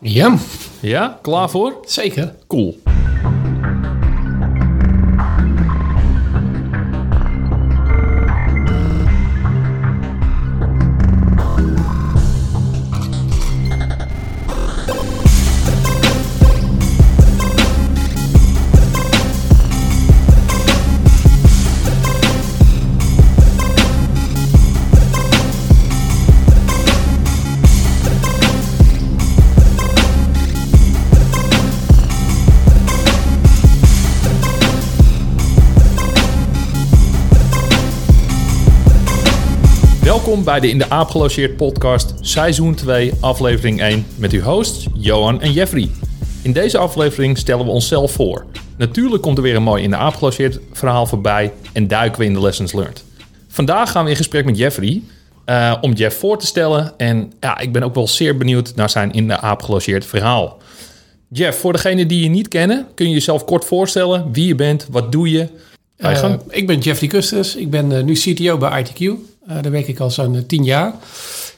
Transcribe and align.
Ja, 0.00 0.36
Ja, 0.80 1.18
klaar 1.22 1.50
voor? 1.50 1.74
zeker. 1.86 2.34
Cool. 2.46 2.78
Welkom 40.16 40.44
bij 40.44 40.60
de 40.60 40.68
In 40.68 40.78
de 40.78 40.90
Aap 40.90 41.08
gelogeerd 41.08 41.56
podcast, 41.56 42.14
seizoen 42.20 42.74
2, 42.74 43.12
aflevering 43.20 43.80
1, 43.80 44.06
met 44.18 44.32
uw 44.32 44.40
hosts 44.40 44.86
Johan 44.94 45.40
en 45.40 45.52
Jeffrey. 45.52 45.90
In 46.42 46.52
deze 46.52 46.78
aflevering 46.78 47.38
stellen 47.38 47.64
we 47.64 47.70
onszelf 47.70 48.12
voor. 48.12 48.46
Natuurlijk 48.78 49.22
komt 49.22 49.36
er 49.36 49.42
weer 49.42 49.56
een 49.56 49.62
mooi 49.62 49.82
In 49.82 49.90
de 49.90 49.96
Aap 49.96 50.14
gelogeerd 50.14 50.58
verhaal 50.72 51.06
voorbij 51.06 51.52
en 51.72 51.88
duiken 51.88 52.20
we 52.20 52.26
in 52.26 52.32
de 52.32 52.40
lessons 52.40 52.72
learned. 52.72 53.04
Vandaag 53.48 53.90
gaan 53.90 54.04
we 54.04 54.10
in 54.10 54.16
gesprek 54.16 54.44
met 54.44 54.58
Jeffrey 54.58 55.02
eh, 55.44 55.76
om 55.80 55.92
Jeff 55.92 56.18
voor 56.18 56.38
te 56.38 56.46
stellen 56.46 56.92
en 56.96 57.32
ja, 57.40 57.58
ik 57.58 57.72
ben 57.72 57.82
ook 57.82 57.94
wel 57.94 58.08
zeer 58.08 58.36
benieuwd 58.36 58.72
naar 58.74 58.90
zijn 58.90 59.12
In 59.12 59.28
de 59.28 59.40
Aap 59.40 59.62
gelogeerd 59.62 60.04
verhaal. 60.04 60.58
Jeff, 61.28 61.58
voor 61.58 61.72
degenen 61.72 62.08
die 62.08 62.22
je 62.22 62.28
niet 62.28 62.48
kennen, 62.48 62.86
kun 62.94 63.06
je 63.06 63.12
jezelf 63.12 63.44
kort 63.44 63.64
voorstellen 63.64 64.32
wie 64.32 64.46
je 64.46 64.54
bent, 64.54 64.86
wat 64.90 65.12
doe 65.12 65.30
je? 65.30 65.48
Eh, 65.96 66.34
ik 66.48 66.66
ben 66.66 66.78
Jeffrey 66.78 67.08
Custis. 67.08 67.56
Ik 67.56 67.70
ben 67.70 67.96
eh, 67.96 68.02
nu 68.02 68.14
CTO 68.14 68.58
bij 68.58 68.84
ITQ. 68.84 69.12
Eh, 69.46 69.62
daar 69.62 69.72
werk 69.72 69.88
ik 69.88 70.00
al 70.00 70.10
zo'n 70.10 70.34
eh, 70.34 70.42
tien 70.46 70.64
jaar. 70.64 70.94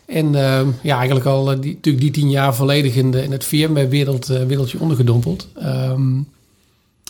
En 0.06 0.34
eh, 0.34 0.67
ja, 0.83 0.97
eigenlijk 0.97 1.27
al 1.27 1.53
eh, 1.53 1.61
die, 1.61 1.75
natuurlijk 1.75 2.05
die 2.05 2.22
tien 2.22 2.30
jaar 2.30 2.55
volledig 2.55 2.95
in, 2.95 3.11
de, 3.11 3.22
in 3.22 3.33
het 3.33 3.45
VMware-wereld, 3.45 4.27
wereldje 4.27 4.80
ondergedompeld. 4.80 5.48
Ehm, 5.55 6.17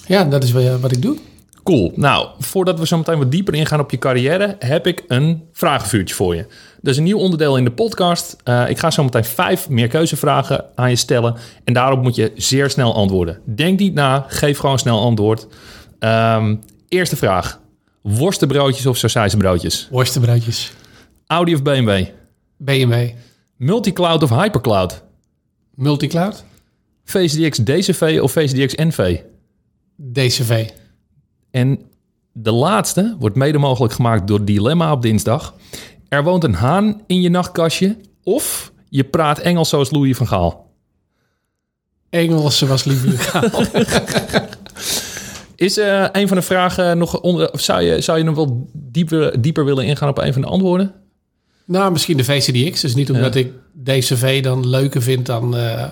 ja, 0.07 0.25
dat 0.25 0.45
is 0.45 0.53
wat, 0.81 0.93
ik 0.93 1.03
doe. 1.03 1.17
Cool. 1.62 1.93
Nou, 1.95 2.29
voordat 2.39 2.79
we 2.79 2.87
zo 2.87 2.97
meteen 2.97 3.19
wat 3.19 3.31
dieper 3.31 3.55
ingaan 3.55 3.81
op 3.81 3.91
je 3.91 3.98
carrière, 3.98 4.57
heb 4.59 4.87
ik 4.87 5.05
een 5.09 5.43
vragenvuurtje 5.53 6.15
voor 6.15 6.35
je. 6.35 6.47
Dat 6.81 6.92
is 6.92 6.97
een 6.97 7.05
nieuw 7.05 7.19
onderdeel 7.19 7.57
in 7.57 7.65
de 7.65 7.70
podcast. 7.70 8.37
Ik 8.69 8.79
ga 8.79 8.91
zo 8.91 9.05
meteen 9.05 9.25
vijf 9.25 9.69
meerkeuzevragen 9.69 10.65
aan 10.75 10.91
je 10.91 10.97
stellen. 10.97 11.37
En 11.65 11.73
daarop 11.73 12.03
moet 12.03 12.15
je 12.15 12.33
zeer 12.37 12.70
snel 12.70 12.95
antwoorden. 12.95 13.39
Denk 13.45 13.79
niet 13.79 13.95
na, 13.95 14.25
geef 14.29 14.59
gewoon 14.59 14.79
snel 14.79 15.01
antwoord. 15.01 15.47
Ehm, 15.98 16.55
eerste 16.89 17.17
vraag. 17.17 17.61
Worstenbroodjes 18.17 18.87
of 18.87 18.97
sausijzenbroodjes? 18.97 19.89
Worstenbroodjes. 19.91 20.73
Audi 21.27 21.55
of 21.55 21.62
BMW? 21.62 22.05
BMW. 22.56 23.09
Multicloud 23.56 24.23
of 24.23 24.31
hypercloud? 24.31 25.03
Multicloud. 25.75 26.45
VCDX 27.05 27.59
DCV 27.59 28.19
of 28.23 28.33
VCDX 28.33 28.75
NV? 28.75 29.20
DCV. 29.97 30.69
En 31.51 31.81
de 32.33 32.53
laatste 32.53 33.17
wordt 33.19 33.36
mede 33.36 33.59
mogelijk 33.59 33.92
gemaakt 33.92 34.27
door 34.27 34.45
Dilemma 34.45 34.92
op 34.92 35.03
dinsdag. 35.03 35.55
Er 36.09 36.25
woont 36.25 36.45
een 36.45 36.55
haan 36.55 37.03
in 37.06 37.20
je 37.20 37.29
nachtkastje 37.29 37.97
of 38.23 38.73
je 38.89 39.05
praat 39.05 39.39
Engels 39.39 39.69
zoals 39.69 39.91
Louis 39.91 40.17
van 40.17 40.27
Gaal. 40.27 40.70
Engelse 42.11 42.67
was 42.67 42.84
liever. 42.84 43.31
Is 45.59 45.77
eh, 45.78 46.06
een 46.12 46.28
van 46.28 46.37
de 46.37 46.42
vragen 46.42 46.98
nog 46.98 47.20
onder... 47.20 47.53
Of 47.53 47.61
zou 47.61 47.83
je, 47.83 48.01
zou 48.01 48.19
je 48.19 48.24
nog 48.24 48.35
wel 48.35 48.69
dieper, 48.73 49.41
dieper 49.41 49.64
willen 49.64 49.85
ingaan 49.85 50.08
op 50.08 50.19
een 50.19 50.33
van 50.33 50.42
de 50.42 50.48
antwoorden? 50.48 50.95
nou, 51.64 51.92
misschien 51.92 52.17
de 52.17 52.24
VCDX. 52.24 52.80
Dus 52.80 52.95
niet 52.95 53.11
omdat 53.11 53.35
ik 53.35 53.52
DCV 53.85 54.42
dan 54.42 54.69
leuker 54.69 55.02
vind 55.02 55.27
dan, 55.27 55.57
eh, 55.57 55.85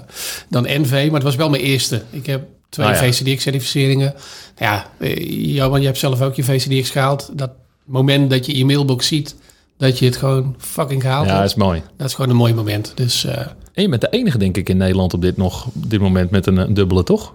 dan 0.49 0.63
NV. 0.63 0.91
Maar 0.91 1.15
het 1.15 1.23
was 1.23 1.37
wel 1.37 1.51
mijn 1.51 1.63
eerste. 1.63 2.03
Ik 2.11 2.27
heb 2.27 2.45
twee 2.69 2.87
Ah, 2.87 2.93
ja. 2.93 2.99
VCDX-certificeringen. 2.99 4.15
Ja, 4.57 4.87
eh, 4.99 5.55
Johan, 5.55 5.81
je 5.81 5.87
hebt 5.87 5.99
zelf 5.99 6.23
ook 6.23 6.35
je 6.35 6.45
VCDX 6.45 6.91
gehaald. 6.91 7.31
Dat 7.33 7.51
moment 7.85 8.31
dat 8.31 8.47
je 8.47 8.57
je 8.59 8.65
mailbox 8.65 9.07
ziet... 9.07 9.37
dat 9.77 9.99
je 9.99 10.05
het 10.05 10.17
gewoon 10.17 10.55
fucking 10.59 11.03
gehaald 11.03 11.27
Ja, 11.27 11.37
dat 11.39 11.49
is 11.49 11.55
mooi. 11.55 11.83
Dat 11.97 12.07
is 12.07 12.15
gewoon 12.15 12.31
een 12.31 12.37
mooi 12.37 12.55
moment. 12.55 12.93
Dus 12.95 13.25
En 13.25 13.83
je 13.83 13.89
bent 13.89 14.01
de 14.01 14.11
enige, 14.11 14.39
denk 14.39 14.57
ik, 14.57 14.69
in 14.69 14.77
Nederland 14.77 15.15
op 15.15 15.23
dit, 15.23 15.37
nog, 15.37 15.67
op 15.67 15.91
dit 15.91 16.01
moment 16.01 16.31
met 16.31 16.47
een, 16.47 16.75
dubbele, 16.75 17.03
toch? 17.03 17.35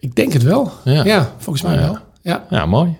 Ik 0.00 0.14
denk 0.14 0.32
het 0.32 0.42
wel. 0.42 0.72
Ja. 0.84 1.04
Ja, 1.04 1.34
volgens 1.38 1.64
mij 1.64 1.78
wel. 1.78 1.98
Ja. 2.22 2.46
Ja, 2.50 2.66
mooi. 2.66 2.96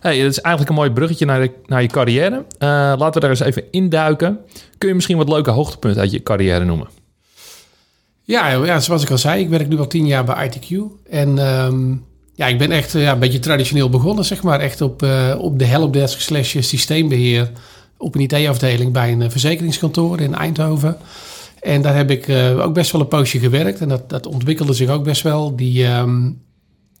Hey, 0.00 0.22
dat 0.22 0.30
is 0.30 0.40
eigenlijk 0.40 0.68
een 0.68 0.80
mooi 0.80 0.90
bruggetje 0.90 1.26
naar, 1.26 1.40
de, 1.40 1.50
naar 1.66 1.82
je 1.82 1.88
carrière. 1.88 2.44
Eh, 2.58 2.68
laten 2.68 3.12
we 3.12 3.20
daar 3.20 3.30
eens 3.30 3.40
even 3.40 3.64
induiken. 3.70 4.38
Kun 4.78 4.88
je 4.88 4.94
misschien 4.94 5.16
wat 5.16 5.28
leuke 5.28 5.50
hoogtepunten 5.50 6.00
uit 6.00 6.10
je 6.10 6.22
carrière 6.22 6.64
noemen? 6.64 6.88
Ja, 8.22 8.48
ja, 8.48 8.80
zoals 8.80 9.02
ik 9.02 9.10
al 9.10 9.18
zei, 9.18 9.40
ik 9.40 9.48
werk 9.48 9.68
nu 9.68 9.78
al 9.78 9.86
tien 9.86 10.06
jaar 10.06 10.24
bij 10.24 10.50
ITQ. 10.50 10.76
En 11.10 11.38
ehm, 11.38 11.94
ja, 12.34 12.46
ik 12.46 12.58
ben 12.58 12.70
echt 12.70 12.94
eh, 12.94 13.02
ja, 13.02 13.12
een 13.12 13.18
beetje 13.18 13.38
traditioneel 13.38 13.90
begonnen, 13.90 14.24
zeg 14.24 14.42
maar. 14.42 14.60
Echt 14.60 14.80
op, 14.80 15.02
eh, 15.02 15.34
op 15.38 15.58
de 15.58 15.64
helpdesk 15.64 16.20
slash 16.20 16.56
systeembeheer 16.58 17.50
op 17.96 18.14
een 18.14 18.20
IT-afdeling 18.20 18.92
bij 18.92 19.12
een 19.12 19.30
verzekeringskantoor 19.30 20.20
in 20.20 20.34
Eindhoven. 20.34 20.96
En 21.64 21.82
daar 21.82 21.96
heb 21.96 22.10
ik 22.10 22.28
eh, 22.28 22.64
ook 22.64 22.74
best 22.74 22.90
wel 22.90 23.00
een 23.00 23.08
poosje 23.08 23.38
gewerkt. 23.38 23.80
En 23.80 23.88
dat, 23.88 24.10
dat 24.10 24.26
ontwikkelde 24.26 24.72
zich 24.72 24.88
ook 24.88 25.04
best 25.04 25.22
wel. 25.22 25.56
Die, 25.56 25.84
ehm, 25.84 26.30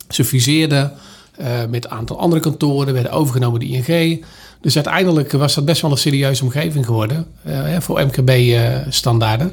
ze 0.08 0.24
fuseerden 0.24 0.92
eh, 1.36 1.64
met 1.70 1.84
een 1.84 1.90
aantal 1.90 2.18
andere 2.18 2.40
kantoren, 2.40 2.94
werden 2.94 3.12
overgenomen 3.12 3.60
door 3.60 3.68
ING. 3.68 4.24
Dus 4.60 4.74
uiteindelijk 4.74 5.32
was 5.32 5.54
dat 5.54 5.64
best 5.64 5.82
wel 5.82 5.90
een 5.90 5.96
serieuze 5.96 6.42
omgeving 6.42 6.86
geworden 6.86 7.26
eh, 7.42 7.80
voor 7.80 8.06
MKB-standaarden. 8.06 9.52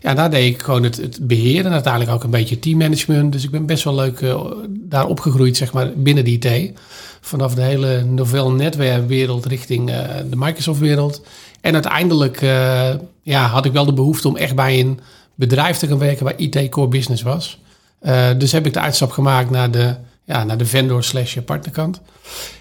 ja, 0.00 0.14
daar 0.14 0.30
deed 0.30 0.54
ik 0.54 0.62
gewoon 0.62 0.82
het, 0.82 0.96
het 0.96 1.26
beheer 1.26 1.66
en 1.66 1.72
uiteindelijk 1.72 2.12
ook 2.12 2.24
een 2.24 2.30
beetje 2.30 2.58
teammanagement. 2.58 3.32
Dus 3.32 3.44
ik 3.44 3.50
ben 3.50 3.66
best 3.66 3.84
wel 3.84 3.94
leuk 3.94 4.20
eh, 4.20 4.40
daar 4.70 5.06
opgegroeid, 5.06 5.56
zeg 5.56 5.72
maar, 5.72 5.92
binnen 5.96 6.24
de 6.24 6.30
IT. 6.30 6.72
Vanaf 7.20 7.54
de 7.54 7.62
hele 7.62 8.04
novel 8.04 8.50
netwerkwereld 8.50 9.46
richting 9.46 9.86
de 10.30 10.36
Microsoft-wereld. 10.36 11.22
En 11.60 11.74
uiteindelijk 11.74 12.42
eh, 12.42 12.90
ja, 13.22 13.46
had 13.46 13.64
ik 13.64 13.72
wel 13.72 13.84
de 13.84 13.92
behoefte 13.92 14.28
om 14.28 14.36
echt 14.36 14.54
bij 14.54 14.80
een 14.80 15.00
bedrijf 15.34 15.76
te 15.76 15.86
gaan 15.86 15.98
werken 15.98 16.24
waar 16.24 16.34
IT 16.36 16.68
core 16.68 16.88
business 16.88 17.22
was. 17.22 17.58
Eh, 18.00 18.28
dus 18.38 18.52
heb 18.52 18.66
ik 18.66 18.72
de 18.72 18.80
uitstap 18.80 19.10
gemaakt 19.10 19.50
naar 19.50 19.70
de, 19.70 19.94
ja, 20.24 20.44
naar 20.44 20.58
de 20.58 20.66
vendor 20.66 21.04
slash 21.04 21.36
partnerkant. 21.36 22.00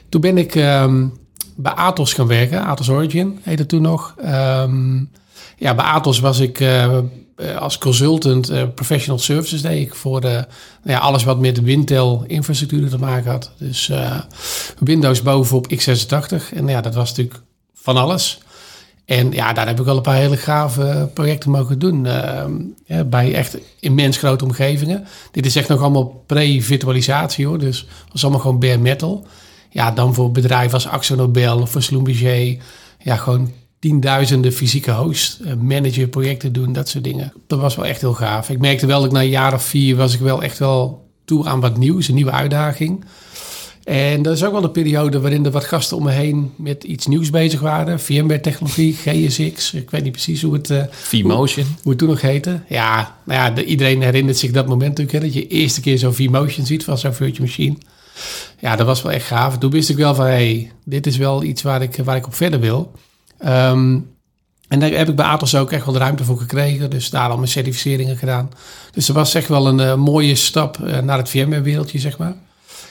Toen 0.10 0.22
ben 0.22 0.38
ik 0.38 0.56
ehm, 0.56 1.08
bij 1.56 1.72
Atos 1.72 2.14
gaan 2.14 2.28
werken. 2.28 2.64
Atos 2.64 2.90
Origin 2.90 3.40
heette 3.44 3.66
toen 3.66 3.82
nog. 3.82 4.16
Ehm, 4.22 4.98
ja, 5.58 5.76
bij 5.76 5.86
Atos 5.86 6.20
was 6.20 6.40
ik 6.40 6.60
eh, 6.60 6.98
als 7.58 7.78
consultant 7.78 8.74
professional 8.76 9.20
services 9.20 9.62
deed 9.62 9.88
ik 9.88 9.96
voor 9.96 10.22
nou 10.22 10.46
ja, 10.84 10.98
alles 10.98 11.24
wat 11.24 11.40
met 11.40 11.62
Wintel 11.62 12.24
infrastructuur 12.28 12.90
te 12.90 12.98
maken 12.98 13.32
had. 13.32 13.52
Dus 13.58 13.92
Windows 14.80 15.22
bovenop 15.22 15.74
x86. 15.74 16.54
En 16.54 16.68
ja, 16.68 16.82
dat 16.82 16.96
was 16.96 17.10
natuurlijk 17.10 17.42
van 17.74 17.98
alles. 17.98 18.40
En 19.08 19.32
ja, 19.32 19.54
daar 19.54 19.68
heb 19.68 19.80
ik 19.80 19.86
wel 19.86 19.96
een 19.96 20.02
paar 20.02 20.16
hele 20.16 20.38
gave 20.38 21.10
projecten 21.14 21.52
mogen 21.52 21.80
doen. 21.80 22.06
ehm, 22.06 22.54
bij 23.10 23.34
echt 23.34 23.58
immens 23.80 24.18
grote 24.18 24.44
omgevingen. 24.44 25.06
Dit 25.32 25.46
is 25.46 25.56
echt 25.56 25.68
nog 25.68 25.82
allemaal 25.82 26.24
pre-virtualisatie 26.26 27.46
hoor. 27.46 27.60
Dus 27.60 27.80
het 27.80 28.12
was 28.12 28.22
allemaal 28.24 28.42
gewoon 28.42 28.60
bare 28.60 28.78
metal. 28.78 29.28
Ja, 29.70 29.92
dan 29.92 30.14
voor 30.14 30.32
bedrijven 30.32 30.74
als 30.74 30.88
Axo 30.88 31.16
Nobel 31.16 31.60
of 31.60 31.70
voor. 31.72 32.58
Ja, 33.00 33.16
gewoon 33.16 33.52
tienduizenden 33.80 34.54
fysieke 34.54 34.92
hosts. 34.92 35.42
eh, 35.42 35.54
managen, 35.54 36.10
projecten 36.10 36.54
doen, 36.54 36.74
dat 36.74 36.90
soort 36.90 37.04
dingen. 37.04 37.34
Dat 37.48 37.60
was 37.60 37.76
wel 37.76 37.86
echt 37.86 38.02
heel 38.02 38.14
gaaf. 38.14 38.50
Ik 38.50 38.60
merkte 38.60 38.86
wel 38.86 39.02
dat 39.02 39.12
na 39.12 39.22
een 39.22 39.30
jaar 39.30 39.54
of 39.54 39.64
vier 39.64 39.96
was 39.96 40.14
ik 40.14 40.20
wel 40.20 40.44
echt 40.44 40.58
wel 40.58 41.08
toe 41.26 41.46
aan 41.48 41.60
wat 41.60 41.78
nieuws. 41.78 42.08
Een 42.08 42.16
nieuwe 42.16 42.32
uitdaging. 42.32 43.06
En 43.88 44.22
dat 44.22 44.36
is 44.36 44.44
ook 44.44 44.52
wel 44.52 44.64
een 44.64 44.72
periode 44.72 45.20
waarin 45.20 45.46
er 45.46 45.52
wat 45.52 45.64
gasten 45.66 45.98
om 45.98 46.04
me 46.04 46.12
heen 46.12 46.52
met 46.56 46.84
iets 46.84 47.08
nieuws 47.08 47.30
bezig 47.30 47.60
waren. 47.60 48.00
VMware-technologie, 48.00 48.94
GSX, 48.94 49.74
ik 49.74 49.90
weet 49.90 50.04
niet 50.04 50.12
precies 50.12 50.42
hoe 50.42 50.54
het, 50.54 50.70
eh, 50.70 50.84
V-Motion. 50.92 51.66
hoe 51.82 51.90
het 51.90 51.98
toen 51.98 52.08
nog 52.10 52.22
heette. 52.22 52.60
Ja, 52.70 53.16
nou 53.26 53.40
ja, 53.40 53.50
de- 53.52 53.66
iedereen 53.66 54.02
herinnert 54.02 54.38
zich 54.38 54.52
dat 54.52 54.68
moment 54.68 54.98
natuurlijk. 54.98 55.12
Hè, 55.18 55.20
dat 55.20 55.34
je 55.34 55.48
eerste 55.48 55.82
keer 55.82 55.98
zo'n 55.98 56.14
V-Motion 56.14 56.66
ziet 56.66 56.84
van 56.84 56.98
zo'n 56.98 57.14
virtual 57.14 57.46
machine. 57.48 57.76
Ja, 58.60 58.76
dat 58.76 58.86
was 58.86 59.02
wel 59.02 59.12
echt 59.12 59.26
gaaf. 59.28 59.58
Toen 59.58 59.72
wist 59.72 59.90
ik 59.90 59.96
wel 59.96 60.16
van, 60.16 60.26
hé, 60.26 60.32
hey, 60.32 60.72
dit 60.86 61.08
is 61.08 61.18
wel 61.18 61.44
iets 61.44 61.62
waar 61.62 61.82
ik, 61.82 62.00
waar 62.04 62.16
ik 62.16 62.26
op 62.26 62.36
verder 62.36 62.60
wil. 62.60 62.92
Ehm, 63.40 64.00
en 64.68 64.80
daar 64.80 64.90
heb 64.92 65.10
ik 65.10 65.16
bij 65.16 65.26
Atos 65.26 65.56
ook 65.56 65.72
echt 65.72 65.86
wel 65.86 65.94
de 65.94 66.00
ruimte 66.00 66.24
voor 66.24 66.38
gekregen. 66.38 66.90
Dus 66.90 67.10
daar 67.10 67.30
al 67.30 67.38
mijn 67.38 67.48
certificeringen 67.50 68.18
gedaan. 68.18 68.50
Dus 68.92 69.06
dat 69.06 69.16
was 69.16 69.34
echt 69.34 69.48
wel 69.48 69.68
een 69.68 69.80
eh, 69.80 69.96
mooie 69.96 70.36
stap 70.36 70.78
eh, 70.84 71.00
naar 71.00 71.18
het 71.18 71.30
VMware-wereldje, 71.30 72.00
zeg 72.00 72.18
maar. 72.18 72.34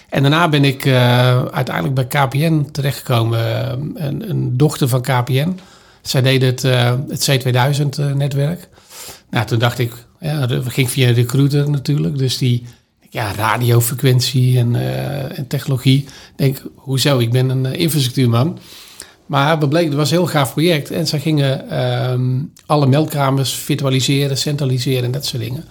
En 0.08 0.22
daarna 0.22 0.48
ben 0.48 0.64
ik 0.64 0.84
eh, 0.84 1.44
uiteindelijk 1.44 1.94
bij 1.94 2.06
KPN 2.06 2.68
terechtgekomen. 2.72 3.38
eh, 3.38 4.06
een, 4.06 4.30
een 4.30 4.56
dochter 4.56 4.88
van 4.88 5.00
KPN. 5.00 5.58
Zij 6.02 6.22
deden 6.22 6.48
het, 6.48 6.64
eh, 6.64 6.94
het 7.08 7.30
C2000-netwerk. 7.30 8.68
Nou, 9.30 9.46
toen 9.46 9.58
dacht 9.58 9.78
ik, 9.78 9.92
ja, 10.20 10.46
dat 10.46 10.64
ging 10.66 10.90
via 10.90 11.10
recruiter 11.10 11.70
natuurlijk. 11.70 12.18
Dus 12.18 12.38
die 12.38 12.64
ja, 13.10 13.32
radiofrequentie 13.34 14.58
en, 14.58 14.76
en 15.36 15.46
technologie. 15.46 15.98
Ik 16.02 16.36
denk, 16.36 16.62
hoezo? 16.74 17.18
Ik 17.18 17.30
ben 17.30 17.48
een 17.48 17.74
infrastructuurman. 17.74 18.58
Maar 19.26 19.58
we 19.58 19.68
bleek, 19.68 19.84
het 19.84 19.94
was 19.94 20.10
een 20.10 20.16
heel 20.16 20.26
gaaf 20.26 20.52
project. 20.52 20.90
En 20.90 21.06
ze 21.06 21.18
gingen 21.18 21.80
um, 22.12 22.52
alle 22.66 22.86
meldkamers 22.86 23.54
virtualiseren, 23.54 24.38
centraliseren 24.38 25.04
en 25.04 25.10
dat 25.10 25.26
soort 25.26 25.42
dingen. 25.42 25.64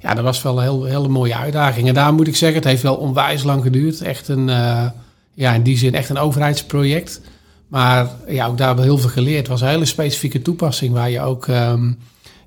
Ja, 0.00 0.14
dat 0.14 0.24
was 0.24 0.42
wel 0.42 0.56
een 0.56 0.62
heel, 0.62 0.84
hele 0.84 1.08
mooie 1.08 1.36
uitdaging. 1.36 1.88
En 1.88 1.94
daar 1.94 2.14
moet 2.14 2.26
ik 2.26 2.36
zeggen, 2.36 2.58
het 2.58 2.68
heeft 2.68 2.82
wel 2.82 2.96
onwijs 2.96 3.42
lang 3.42 3.62
geduurd. 3.62 4.00
Echt 4.00 4.28
een, 4.28 4.48
uh, 4.48 4.86
ja, 5.34 5.52
in 5.52 5.62
die 5.62 5.78
zin 5.78 5.94
echt 5.94 6.08
een 6.08 6.18
overheidsproject. 6.18 7.20
Maar 7.68 8.10
ja, 8.28 8.46
ook 8.46 8.56
daar 8.56 8.66
hebben 8.66 8.84
we 8.84 8.90
heel 8.90 9.00
veel 9.00 9.10
geleerd. 9.10 9.38
Het 9.38 9.48
was 9.48 9.60
een 9.60 9.68
hele 9.68 9.84
specifieke 9.84 10.42
toepassing 10.42 10.92
waar 10.92 11.10
je 11.10 11.20
ook... 11.20 11.46
Um, 11.46 11.98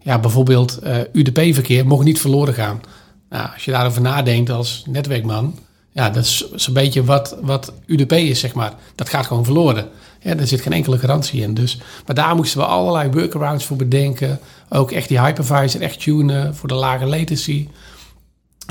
ja, 0.04 0.20
bijvoorbeeld 0.20 0.80
uh, 0.84 0.98
UDP-verkeer 1.14 1.88
mocht 1.88 2.06
niet 2.06 2.22
verloren 2.22 2.54
gaan. 2.54 2.82
Nou, 3.30 3.50
als 3.54 3.66
je 3.66 3.72
daarover 3.72 4.02
nadenkt 4.02 4.50
als 4.50 4.84
netwerkman, 4.90 5.60
ja, 5.94 6.10
dat 6.10 6.24
is 6.24 6.52
zo'n 6.56 6.74
beetje 6.74 7.04
wat, 7.04 7.38
wat 7.42 7.74
UDP 7.86 8.12
is, 8.12 8.40
zeg 8.40 8.54
maar. 8.54 8.74
Dat 8.96 9.10
gaat 9.10 9.26
gewoon 9.26 9.46
verloren. 9.46 9.90
Er 10.20 10.48
zit 10.48 10.62
geen 10.62 10.74
enkele 10.74 10.98
garantie 10.98 11.42
in. 11.42 11.54
Dus, 11.54 11.80
maar 12.06 12.16
daar 12.16 12.36
moesten 12.36 12.60
we 12.60 12.66
allerlei 12.66 13.10
workarounds 13.12 13.66
voor 13.66 13.78
bedenken. 13.78 14.40
Ook 14.70 14.92
echt 14.92 15.08
die 15.08 15.20
hypervisor, 15.20 15.82
echt 15.82 16.00
tunen 16.00 16.56
voor 16.56 16.68
de 16.68 16.76
lage 16.76 17.06
latency. 17.06 17.68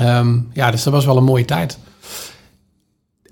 Um, 0.01 0.49
ja, 0.53 0.71
dus 0.71 0.83
dat 0.83 0.93
was 0.93 1.05
wel 1.05 1.17
een 1.17 1.23
mooie 1.23 1.45
tijd. 1.45 1.77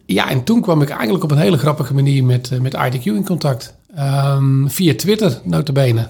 Ja, 0.06 0.30
en 0.30 0.44
toen 0.44 0.62
kwam 0.62 0.82
ik 0.82 0.90
eigenlijk 0.90 1.24
op 1.24 1.32
een 1.32 1.38
hele 1.38 1.58
grappige 1.58 1.94
manier 1.94 2.24
met, 2.24 2.62
met 2.62 2.74
IDQ 2.74 3.04
in 3.04 3.26
contact. 3.26 3.74
Um, 4.00 4.70
via 4.70 4.96
Twitter, 4.96 5.40
notabene. 5.44 6.08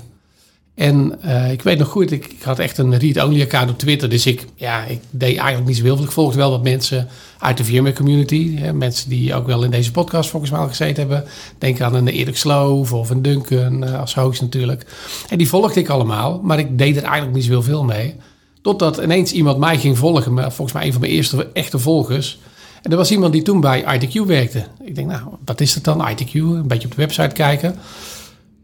En 0.81 1.19
uh, 1.25 1.51
ik 1.51 1.62
weet 1.62 1.78
nog 1.78 1.88
goed, 1.88 2.12
ik, 2.12 2.36
had 2.44 2.60
echt 2.60 2.78
een 2.78 2.98
read-only 2.98 3.42
account 3.42 3.69
op 3.69 3.78
Twitter. 3.78 4.10
Dus 4.10 4.25
ik, 4.25 4.45
ja, 4.56 4.83
ik 4.83 5.00
deed 5.10 5.38
eigenlijk 5.38 5.68
niet 5.68 5.78
zoveel. 5.78 6.04
Ik 6.04 6.12
volgde 6.12 6.38
wel 6.38 6.50
wat 6.50 6.63
mensen 6.63 7.07
uit 7.39 7.57
de 7.57 7.63
VMware 7.63 7.94
community. 7.94 8.56
Hè, 8.56 8.74
mensen 8.74 9.10
die 9.10 9.36
ook 9.36 9.45
wel 9.45 9.63
in 9.63 9.72
deze 9.72 9.92
podcast 9.92 10.30
volgens 10.30 10.51
mij 10.51 10.60
al 10.60 10.68
gezeten 10.68 10.95
hebben. 10.95 11.30
Denk 11.57 11.81
aan 11.81 11.95
een 11.95 12.07
Erik 12.07 12.38
Sloof 12.38 12.94
of 12.94 13.10
een 13.10 13.22
Duncan 13.22 13.83
uh, 13.83 14.00
als 14.00 14.16
host 14.16 14.42
natuurlijk. 14.42 14.86
En 15.30 15.38
die 15.38 15.48
volgde 15.48 15.80
ik 15.80 15.89
allemaal, 15.89 16.39
maar 16.44 16.60
ik 16.60 16.78
deed 16.78 16.98
er 16.98 17.04
eigenlijk 17.04 17.36
niet 17.36 17.45
zoveel 17.45 17.83
mee. 17.83 18.16
Totdat 18.62 18.98
ineens 18.98 19.31
iemand 19.31 19.57
mij 19.57 19.78
ging 19.78 19.98
volgen, 19.98 20.51
volgens 20.51 20.74
mij 20.74 20.86
een 20.86 20.92
van 20.92 21.01
mijn 21.01 21.13
eerste 21.13 21.50
echte 21.54 21.80
volgers. 21.80 22.39
En 22.81 22.92
er 22.92 22.98
was 22.98 23.12
iemand 23.12 23.33
die 23.33 23.42
toen 23.42 23.60
bij 23.60 24.00
ITQ 24.00 24.25
werkte. 24.25 24.66
Ik 24.83 24.95
denk, 24.95 25.07
nou, 25.07 25.22
wat 25.45 25.62
is 25.62 25.75
het 25.75 25.83
dan, 25.83 26.07
ITQ? 26.10 26.33
Een 26.33 26.68
beetje 26.68 26.88
op 26.88 26.95
de 26.95 27.01
website 27.01 27.36
kijken. 27.36 27.69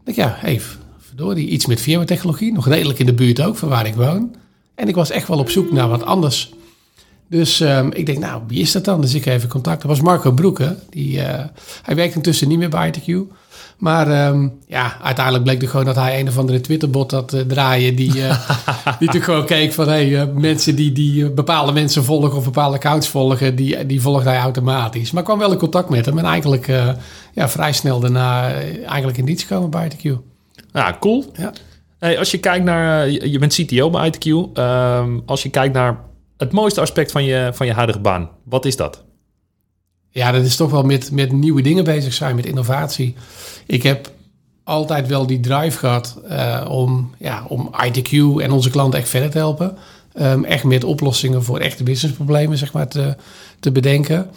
Ik 0.04 0.14
denk, 0.14 0.16
ja, 0.16 0.38
even 0.44 0.86
die 1.18 1.48
iets 1.48 1.66
met 1.66 1.80
firma-technologie, 1.80 2.52
nog 2.52 2.68
redelijk 2.68 2.98
in 2.98 3.06
de 3.06 3.14
buurt 3.14 3.40
ook 3.42 3.56
van 3.56 3.68
waar 3.68 3.86
ik 3.86 3.94
woon. 3.94 4.34
En 4.74 4.88
ik 4.88 4.94
was 4.94 5.10
echt 5.10 5.28
wel 5.28 5.38
op 5.38 5.50
zoek 5.50 5.72
naar 5.72 5.88
wat 5.88 6.04
anders. 6.04 6.52
Dus 7.28 7.60
um, 7.60 7.92
ik 7.92 8.06
denk, 8.06 8.18
nou, 8.18 8.42
wie 8.46 8.60
is 8.60 8.72
dat 8.72 8.84
dan? 8.84 9.00
Dus 9.00 9.14
ik 9.14 9.26
even 9.26 9.48
contact. 9.48 9.82
Dat 9.82 9.90
was 9.90 10.00
Marco 10.00 10.32
Broeken. 10.32 10.78
Die, 10.90 11.16
uh, 11.16 11.44
hij 11.82 11.94
werkt 11.94 12.14
intussen 12.14 12.48
niet 12.48 12.58
meer 12.58 12.68
bij 12.68 12.92
ITQ. 12.92 13.16
Maar 13.78 14.28
um, 14.28 14.52
ja, 14.66 14.96
uiteindelijk 15.02 15.44
bleek 15.44 15.62
er 15.62 15.68
gewoon 15.68 15.84
dat 15.84 15.96
hij 15.96 16.20
een 16.20 16.28
of 16.28 16.38
andere 16.38 16.60
Twitterbot 16.60 17.10
had 17.10 17.34
uh, 17.34 17.40
draaien. 17.40 17.96
Die, 17.96 18.16
uh, 18.16 18.48
die 18.98 19.08
toch 19.08 19.24
gewoon 19.24 19.44
keek 19.44 19.72
van 19.72 19.88
hey, 19.88 20.26
mensen 20.26 20.76
die, 20.76 20.92
die 20.92 21.30
bepaalde 21.30 21.72
mensen 21.72 22.04
volgen 22.04 22.36
of 22.36 22.44
bepaalde 22.44 22.76
accounts 22.76 23.08
volgen, 23.08 23.56
die, 23.56 23.86
die 23.86 24.00
volgt 24.00 24.24
hij 24.24 24.38
automatisch. 24.38 25.10
Maar 25.10 25.20
ik 25.20 25.28
kwam 25.28 25.38
wel 25.38 25.52
in 25.52 25.58
contact 25.58 25.88
met 25.88 26.06
hem 26.06 26.18
en 26.18 26.24
eigenlijk 26.24 26.66
ja, 27.34 27.48
vrij 27.48 27.72
snel 27.72 28.00
daarna 28.00 28.52
eigenlijk 28.86 29.18
in 29.18 29.24
dienst 29.24 29.46
gekomen 29.46 29.70
bij 29.70 29.90
ITQ. 29.90 30.18
Ja, 30.72 30.96
cool. 31.00 31.24
Ja. 31.32 31.52
Hey, 31.98 32.18
als 32.18 32.30
je 32.30 32.38
kijkt 32.38 32.64
naar, 32.64 33.06
eh, 33.06 33.32
je 33.32 33.38
bent 33.38 33.54
CTO 33.54 33.90
bij 33.90 34.06
ITQ. 34.06 34.26
Um, 34.26 35.22
als 35.26 35.42
je 35.42 35.50
kijkt 35.50 35.74
naar 35.74 36.00
het 36.36 36.52
mooiste 36.52 36.80
aspect 36.80 37.12
van 37.12 37.24
je, 37.24 37.50
van 37.52 37.66
je 37.66 37.72
huidige 37.72 38.00
baan, 38.00 38.30
wat 38.44 38.64
is 38.64 38.76
dat? 38.76 39.04
Ja, 40.10 40.32
dat 40.32 40.44
is 40.44 40.56
toch 40.56 40.70
wel 40.70 40.82
met, 40.82 41.10
met 41.10 41.32
nieuwe 41.32 41.62
dingen 41.62 41.84
bezig 41.84 42.12
zijn, 42.12 42.36
met 42.36 42.46
innovatie. 42.46 43.14
Ik 43.66 43.82
heb 43.82 44.10
altijd 44.64 45.06
wel 45.06 45.26
die 45.26 45.40
drive 45.40 45.78
gehad 45.78 46.20
uh, 46.30 46.64
om, 46.68 47.14
ja, 47.18 47.44
om 47.48 47.70
ITQ 47.86 48.12
en 48.42 48.50
onze 48.50 48.70
klanten 48.70 48.98
echt 48.98 49.08
verder 49.08 49.30
te 49.30 49.38
helpen. 49.38 49.76
Um, 50.20 50.44
echt 50.44 50.64
met 50.64 50.84
oplossingen 50.84 51.44
voor 51.44 51.58
echte 51.58 51.82
businessproblemen, 51.82 52.58
zeg 52.58 52.72
maar, 52.72 52.88
te, 52.88 53.16
te 53.60 53.72
bedenken. 53.72 54.30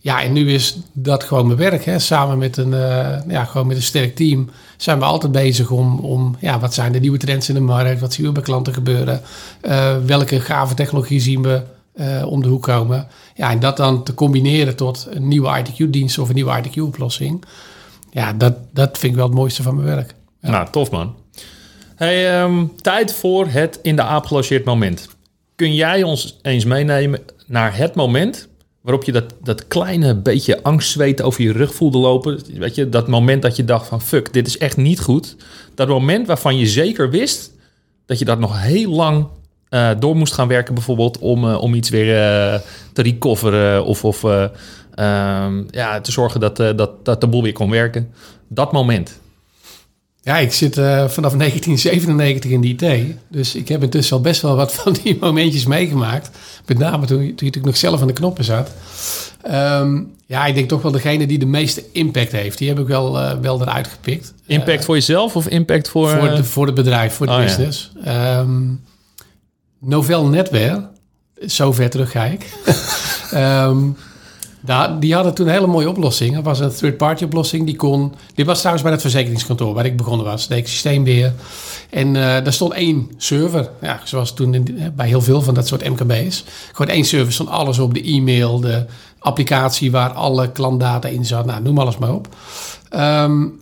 Ja, 0.00 0.22
en 0.22 0.32
nu 0.32 0.52
is 0.52 0.78
dat 0.92 1.24
gewoon 1.24 1.46
mijn 1.46 1.58
werk. 1.58 1.84
Hè. 1.84 1.98
Samen 1.98 2.38
met 2.38 2.56
een, 2.56 2.72
uh, 2.72 3.16
ja, 3.28 3.44
gewoon 3.44 3.66
met 3.66 3.76
een 3.76 3.82
sterk 3.82 4.16
team 4.16 4.50
zijn 4.76 4.98
we 4.98 5.04
altijd 5.04 5.32
bezig 5.32 5.70
om, 5.70 5.98
om 5.98 6.36
ja, 6.40 6.60
wat 6.60 6.74
zijn 6.74 6.92
de 6.92 7.00
nieuwe 7.00 7.18
trends 7.18 7.48
in 7.48 7.54
de 7.54 7.60
markt? 7.60 8.00
Wat 8.00 8.12
zien 8.12 8.26
we 8.26 8.32
bij 8.32 8.42
klanten 8.42 8.74
gebeuren? 8.74 9.20
Uh, 9.62 9.96
welke 10.06 10.40
gave 10.40 10.74
technologie 10.74 11.20
zien 11.20 11.42
we 11.42 11.62
uh, 11.94 12.26
om 12.26 12.42
de 12.42 12.48
hoek 12.48 12.62
komen? 12.62 13.06
Ja, 13.34 13.50
en 13.50 13.60
dat 13.60 13.76
dan 13.76 14.04
te 14.04 14.14
combineren 14.14 14.76
tot 14.76 15.06
een 15.10 15.28
nieuwe 15.28 15.62
ITQ-dienst 15.62 16.18
of 16.18 16.28
een 16.28 16.34
nieuwe 16.34 16.62
ITQ-oplossing. 16.62 17.44
Ja, 18.10 18.32
dat, 18.32 18.54
dat 18.72 18.98
vind 18.98 19.12
ik 19.12 19.18
wel 19.18 19.26
het 19.26 19.36
mooiste 19.36 19.62
van 19.62 19.74
mijn 19.74 19.86
werk. 19.86 20.14
Ja. 20.40 20.50
Nou, 20.50 20.68
tof 20.70 20.90
man. 20.90 21.14
Hey, 21.96 22.42
um, 22.42 22.72
tijd 22.76 23.12
voor 23.12 23.46
het 23.46 23.78
in 23.82 23.96
de 23.96 24.02
aap 24.02 24.26
gelogeerd 24.26 24.64
moment. 24.64 25.08
Kun 25.56 25.74
jij 25.74 26.02
ons 26.02 26.38
eens 26.42 26.64
meenemen 26.64 27.20
naar 27.46 27.76
het 27.76 27.94
moment 27.94 28.47
waarop 28.88 29.06
je 29.06 29.12
dat, 29.12 29.34
dat 29.42 29.66
kleine 29.66 30.14
beetje 30.14 30.62
angstzweet 30.62 31.22
over 31.22 31.42
je 31.42 31.52
rug 31.52 31.74
voelde 31.74 31.98
lopen. 31.98 32.40
Weet 32.54 32.74
je, 32.74 32.88
dat 32.88 33.08
moment 33.08 33.42
dat 33.42 33.56
je 33.56 33.64
dacht 33.64 33.86
van 33.86 34.00
fuck, 34.00 34.32
dit 34.32 34.46
is 34.46 34.58
echt 34.58 34.76
niet 34.76 35.00
goed. 35.00 35.36
Dat 35.74 35.88
moment 35.88 36.26
waarvan 36.26 36.58
je 36.58 36.66
zeker 36.66 37.10
wist 37.10 37.52
dat 38.06 38.18
je 38.18 38.24
dat 38.24 38.38
nog 38.38 38.62
heel 38.62 38.90
lang 38.90 39.26
uh, 39.70 39.90
door 39.98 40.16
moest 40.16 40.32
gaan 40.32 40.48
werken, 40.48 40.74
bijvoorbeeld 40.74 41.18
om, 41.18 41.44
uh, 41.44 41.62
om 41.62 41.74
iets 41.74 41.88
weer 41.88 42.06
uh, 42.06 42.60
te 42.92 43.02
recoveren 43.02 43.84
of, 43.84 44.04
of 44.04 44.24
ehm, 44.94 45.62
ja, 45.70 46.00
te 46.00 46.12
zorgen 46.12 46.40
dat, 46.40 46.56
dat, 46.56 47.04
dat 47.04 47.20
de 47.20 47.26
boel 47.26 47.42
weer 47.42 47.52
kon 47.52 47.70
werken. 47.70 48.12
Dat 48.48 48.72
moment. 48.72 49.20
Ja, 50.22 50.38
ik 50.38 50.52
zit 50.52 50.76
uh, 50.76 51.08
vanaf 51.08 51.32
1997 51.42 52.50
in 52.50 52.60
de 52.60 52.68
IT. 52.68 53.16
Dus 53.28 53.54
ik 53.54 53.68
heb 53.68 53.82
intussen 53.82 54.16
al 54.16 54.22
best 54.22 54.42
wel 54.42 54.56
wat 54.56 54.74
van 54.74 54.96
die 55.02 55.16
momentjes 55.20 55.66
meegemaakt. 55.66 56.30
Met 56.66 56.78
name 56.78 57.06
toen, 57.06 57.06
toen 57.06 57.18
je 57.18 57.30
natuurlijk 57.30 57.64
nog 57.64 57.76
zelf 57.76 58.00
aan 58.00 58.06
de 58.06 58.12
knoppen 58.12 58.44
zat. 58.44 58.70
Um, 59.50 60.16
ja, 60.26 60.46
ik 60.46 60.54
denk 60.54 60.68
toch 60.68 60.82
wel 60.82 60.92
degene 60.92 61.26
die 61.26 61.38
de 61.38 61.46
meeste 61.46 61.84
impact 61.92 62.32
heeft. 62.32 62.58
Die 62.58 62.68
heb 62.68 62.78
ik 62.78 62.86
wel, 62.86 63.20
uh, 63.20 63.32
wel 63.40 63.60
eruit 63.60 63.86
gepikt. 63.86 64.34
Impact 64.46 64.78
uh, 64.78 64.84
voor 64.84 64.94
jezelf 64.94 65.36
of 65.36 65.48
impact 65.48 65.88
voor... 65.88 66.10
Voor, 66.10 66.28
de, 66.28 66.44
voor 66.44 66.66
het 66.66 66.74
bedrijf, 66.74 67.14
voor 67.14 67.26
de 67.26 67.32
oh, 67.32 67.38
business. 67.38 67.92
Ja. 68.04 68.38
Um, 68.38 68.84
Novell 69.80 70.22
Netware, 70.22 70.88
zover 71.40 71.90
terug 71.90 72.10
ga 72.10 72.24
ik. 72.24 72.46
um, 73.34 73.96
Die 74.98 75.14
hadden 75.14 75.34
toen 75.34 75.46
een 75.46 75.52
hele 75.52 75.66
mooie 75.66 75.88
oplossing. 75.88 76.34
Dat 76.34 76.44
was 76.44 76.60
een 76.60 76.74
third-party 76.74 77.24
oplossing. 77.24 77.66
Die 77.66 77.76
kon. 77.76 78.14
Dit 78.34 78.46
was 78.46 78.58
trouwens 78.58 78.82
bij 78.82 78.92
het 78.92 79.02
verzekeringskantoor 79.02 79.74
waar 79.74 79.86
ik 79.86 79.96
begonnen 79.96 80.26
was. 80.26 80.48
Deed 80.48 80.58
ik 80.58 80.68
systeembeheer. 80.68 81.32
En 81.90 82.06
uh, 82.08 82.14
daar 82.14 82.52
stond 82.52 82.72
één 82.72 83.10
server. 83.16 83.70
Ja, 83.80 84.00
zoals 84.04 84.34
toen 84.34 84.54
in, 84.54 84.92
bij 84.96 85.06
heel 85.06 85.20
veel 85.20 85.42
van 85.42 85.54
dat 85.54 85.66
soort 85.66 85.88
MKB's. 85.88 86.44
Gewoon 86.72 86.94
één 86.94 87.04
server 87.04 87.32
stond 87.32 87.48
alles 87.48 87.78
op. 87.78 87.94
De 87.94 88.02
e-mail, 88.02 88.60
de 88.60 88.86
applicatie 89.18 89.90
waar 89.90 90.10
alle 90.10 90.52
klantdata 90.52 91.08
in 91.08 91.24
zat. 91.24 91.46
Nou, 91.46 91.62
noem 91.62 91.78
alles 91.78 91.98
maar 91.98 92.14
op. 92.14 92.28
Um, 92.94 93.60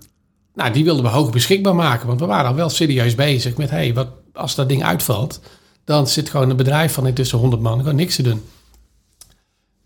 nou, 0.54 0.72
die 0.72 0.84
wilden 0.84 1.04
we 1.04 1.10
hoog 1.10 1.30
beschikbaar 1.30 1.74
maken. 1.74 2.06
Want 2.06 2.20
we 2.20 2.26
waren 2.26 2.48
al 2.48 2.54
wel 2.56 2.68
serieus 2.68 3.14
bezig 3.14 3.56
met... 3.56 3.70
hey, 3.70 3.94
wat, 3.94 4.08
als 4.34 4.54
dat 4.54 4.68
ding 4.68 4.84
uitvalt... 4.84 5.40
dan 5.84 6.06
zit 6.08 6.30
gewoon 6.30 6.50
een 6.50 6.56
bedrijf 6.56 6.92
van 6.92 7.06
intussen 7.06 7.38
100 7.38 7.62
man 7.62 7.78
gewoon 7.78 7.96
niks 7.96 8.16
te 8.16 8.22
doen. 8.22 8.42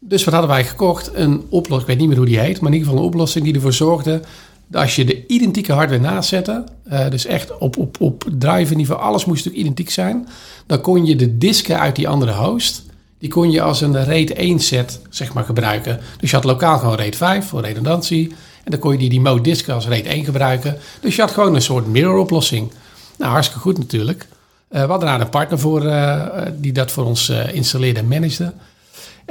Dus 0.03 0.25
wat 0.25 0.33
hadden 0.33 0.51
wij 0.51 0.65
gekocht? 0.65 1.11
Een 1.15 1.45
oplossing, 1.49 1.81
ik 1.81 1.87
weet 1.87 1.99
niet 1.99 2.09
meer 2.09 2.17
hoe 2.17 2.27
die 2.27 2.39
heet, 2.39 2.61
maar 2.61 2.71
in 2.71 2.77
ieder 2.77 2.89
geval 2.89 3.03
een 3.05 3.11
oplossing 3.11 3.45
die 3.45 3.55
ervoor 3.55 3.73
zorgde 3.73 4.21
dat 4.67 4.83
als 4.83 4.97
je 4.97 5.05
de 5.05 5.27
identieke 5.27 5.73
hardware 5.73 6.01
naast 6.01 6.29
zette, 6.29 6.65
uh, 6.93 7.11
dus 7.11 7.27
echt 7.27 7.59
op, 7.59 7.77
op, 7.77 8.01
op 8.01 8.25
drive 8.39 8.75
niveau, 8.75 9.01
alles 9.01 9.25
moest 9.25 9.45
natuurlijk 9.45 9.65
identiek 9.65 9.91
zijn, 9.91 10.29
dan 10.67 10.81
kon 10.81 11.07
je 11.07 11.17
de 11.17 11.39
disken 11.39 11.79
uit 11.79 11.97
die 11.97 12.09
andere 12.09 12.33
host, 12.33 12.83
die 13.19 13.29
kon 13.29 13.51
je 13.51 13.63
als 13.63 13.81
een 13.81 14.05
RAID 14.05 14.33
1 14.33 14.59
set 14.61 15.01
zeg 15.11 15.33
maar 15.33 15.45
gebruiken. 15.45 16.01
Dus 16.21 16.31
je 16.31 16.37
had 16.37 16.45
lokaal 16.45 16.79
gewoon 16.79 16.97
RAID 16.97 17.17
5 17.17 17.47
voor 17.47 17.61
redundantie 17.61 18.29
en 18.65 18.71
dan 18.71 18.81
kon 18.81 18.93
je 18.93 18.99
die 18.99 19.11
remote 19.11 19.43
disken 19.43 19.75
als 19.75 19.87
RAID 19.87 20.07
1 20.07 20.25
gebruiken. 20.25 20.77
Dus 21.01 21.17
je 21.17 21.21
had 21.21 21.31
gewoon 21.31 21.55
een 21.55 21.63
soort 21.63 21.87
mirror 21.87 22.19
oplossing. 22.19 22.71
Nou, 23.19 23.31
hartstikke 23.33 23.63
goed 23.63 23.79
natuurlijk. 23.79 24.27
Uh, 24.71 24.83
we 24.83 24.89
hadden 24.91 25.09
daar 25.09 25.21
een 25.21 25.29
partner 25.29 25.59
voor 25.59 25.85
uh, 25.85 26.27
die 26.55 26.73
dat 26.73 26.91
voor 26.91 27.05
ons 27.05 27.29
installeerde 27.53 28.01
en 28.01 28.09
managede. 28.09 28.53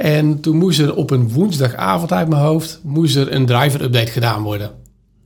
En 0.00 0.40
toen 0.40 0.56
moest 0.56 0.78
er 0.78 0.94
op 0.94 1.10
een 1.10 1.28
woensdagavond 1.28 2.12
uit 2.12 2.28
mijn 2.28 2.42
hoofd 2.42 2.80
moest 2.82 3.16
er 3.16 3.32
een 3.32 3.46
driver 3.46 3.82
update 3.82 4.12
gedaan 4.12 4.42
worden. 4.42 4.70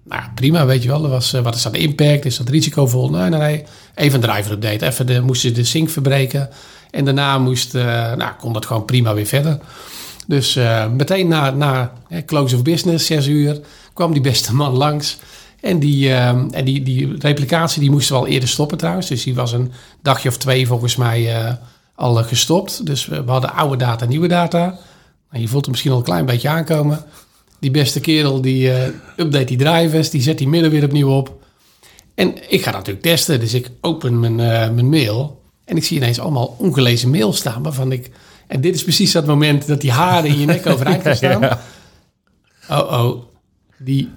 Nou, 0.05 0.23
prima, 0.35 0.67
weet 0.67 0.83
je 0.83 0.89
wel. 0.89 1.09
was, 1.09 1.35
uh, 1.35 1.41
wat 1.41 1.55
is 1.55 1.63
dat 1.63 1.77
impact? 1.77 2.25
Is 2.25 2.37
dat 2.37 2.49
risicovol? 2.49 3.11
Nee, 3.11 3.31
nee, 3.31 3.41
nee. 3.41 3.65
Even 3.95 4.23
een 4.23 4.29
driver 4.29 4.53
update. 4.53 4.87
Even 4.87 5.07
de, 5.07 5.21
moesten 5.21 5.55
de 5.55 5.65
sync 5.65 5.91
verbreken. 5.91 6.49
En 6.91 7.05
daarna 7.05 7.39
moest, 7.39 7.75
uh, 7.75 7.83
nou, 8.15 8.33
kon 8.39 8.53
dat 8.53 8.67
gewoon 8.67 8.85
prima 8.85 9.15
weer 9.15 9.27
verder. 9.27 9.59
Dus 10.27 10.57
uh, 10.57 10.91
meteen 10.91 11.29
na, 11.29 11.51
na 11.51 11.93
close 12.27 12.55
of 12.55 12.63
business, 12.63 13.07
zes 13.07 13.27
uur, 13.27 13.61
kwam 13.93 14.13
die 14.13 14.23
beste 14.23 14.55
man 14.55 14.73
langs. 14.73 15.19
En 15.61 15.79
die, 15.79 16.13
en 16.13 16.65
die, 16.65 16.83
die 16.83 17.15
replicatie 17.19 17.81
die 17.81 17.91
moesten 17.91 18.15
we 18.15 18.21
al 18.21 18.27
eerder 18.27 18.49
stoppen 18.49 18.79
trouwens. 18.79 19.07
Dus 19.07 19.23
die 19.23 19.35
was 19.35 19.53
een 19.53 19.73
dagje 20.03 20.29
of 20.29 20.37
twee 20.37 20.67
volgens 20.67 20.97
mij 20.97 21.35
eh, 21.35 21.53
al 21.95 22.15
gestopt. 22.15 22.87
Dus 22.87 23.07
we, 23.07 23.25
we 23.25 23.31
hadden 23.31 23.55
oude 23.55 23.77
data, 23.77 24.05
nieuwe 24.05 24.29
data. 24.29 24.79
Nou, 25.31 25.43
je 25.43 25.49
voelt 25.49 25.63
het 25.63 25.71
misschien 25.71 25.91
al 25.91 25.99
een 25.99 26.05
klein 26.05 26.27
beetje 26.27 26.49
aankomen. 26.49 27.05
Die 27.59 27.71
beste 27.71 28.01
kerel 28.01 28.41
die 28.41 28.73
eh, 28.73 28.89
update 29.17 29.45
die 29.45 29.57
drivers, 29.57 30.11
die 30.11 30.23
zet 30.23 30.39
die 30.39 30.49
midden 30.49 30.71
weer 30.71 30.85
opnieuw 30.85 31.11
op. 31.11 31.43
En 32.15 32.53
ik 32.53 32.63
ga 32.63 32.71
natuurlijk 32.71 33.05
testen, 33.05 33.41
dus 33.41 33.55
ik 33.55 33.71
open 33.81 34.21
mijn, 34.21 34.41
eh, 34.41 34.71
mijn 34.71 34.89
mail. 34.89 35.43
En 35.65 35.77
ik 35.77 35.85
zie 35.85 35.97
ineens 35.97 36.21
allemaal 36.21 36.57
ongelezen 36.59 37.11
mail 37.11 37.33
staan 37.33 37.63
waarvan 37.63 37.93
ik... 37.93 38.11
En 38.47 38.61
dit 38.61 38.75
is 38.75 38.83
precies 38.83 39.13
dat 39.13 39.27
moment 39.27 39.67
dat 39.67 39.81
die 39.81 39.91
haren 39.91 40.31
in 40.31 40.39
je 40.39 40.47
nek 40.47 40.67
overeind 40.73 41.03
gaan 41.03 41.17
staan. 41.17 41.59
Oh, 42.71 42.93
oh. 42.93 43.23
Die 43.79 44.11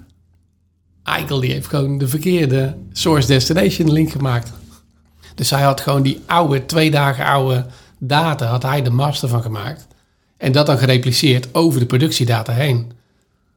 Eikel 1.04 1.40
die 1.40 1.52
heeft 1.52 1.68
gewoon 1.68 1.98
de 1.98 2.08
verkeerde 2.08 2.76
source 2.92 3.28
destination 3.28 3.92
link 3.92 4.12
gemaakt. 4.12 4.52
Dus 5.38 5.50
hij 5.50 5.62
had 5.62 5.82
gewoon 5.82 6.02
die 6.02 6.22
oude, 6.26 6.66
twee 6.66 6.92
dagen 6.92 7.26
oude 7.26 7.66
data, 7.98 8.46
had 8.46 8.64
hij 8.64 8.82
de 8.82 8.90
master 8.90 9.30
van 9.30 9.42
gemaakt. 9.42 9.88
En 10.38 10.52
dat 10.52 10.66
dan 10.66 10.78
gerepliceerd 10.78 11.48
over 11.52 11.80
de 11.80 11.86
productiedata 11.86 12.54
heen. 12.54 12.92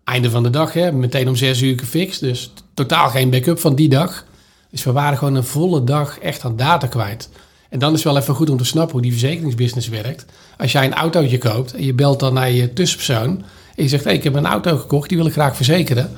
Einde 0.04 0.30
van 0.30 0.42
de 0.42 0.50
dag, 0.50 0.72
hè, 0.72 0.92
meteen 0.92 1.28
om 1.28 1.36
zes 1.36 1.62
uur 1.62 1.78
gefixt. 1.78 2.20
Dus 2.20 2.52
totaal 2.74 3.08
geen 3.08 3.30
backup 3.30 3.58
van 3.58 3.74
die 3.74 3.88
dag. 3.88 4.24
Dus 4.70 4.84
we 4.84 4.92
waren 4.92 5.18
gewoon 5.18 5.34
een 5.34 5.44
volle 5.44 5.84
dag 5.84 6.18
echt 6.18 6.44
aan 6.44 6.56
data 6.56 6.86
kwijt. 6.86 7.28
En 7.68 7.78
dan 7.78 7.94
is 7.94 8.02
wel 8.02 8.16
even 8.16 8.34
goed 8.34 8.50
om 8.50 8.56
te 8.56 8.64
snappen 8.64 8.92
hoe 8.92 9.02
die 9.02 9.10
verzekeringsbusiness 9.10 9.88
werkt. 9.88 10.24
Als 10.58 10.72
jij 10.72 10.84
een 10.84 10.94
autootje 10.94 11.38
koopt 11.38 11.74
en 11.74 11.84
je 11.84 11.94
belt 11.94 12.20
dan 12.20 12.34
naar 12.34 12.50
je 12.50 12.72
tussenpersoon... 12.72 13.44
en 13.76 13.82
je 13.82 13.88
zegt, 13.88 14.04
hey, 14.04 14.14
ik 14.14 14.24
heb 14.24 14.34
een 14.34 14.46
auto 14.46 14.76
gekocht, 14.76 15.08
die 15.08 15.18
wil 15.18 15.26
ik 15.26 15.32
graag 15.32 15.56
verzekeren... 15.56 16.10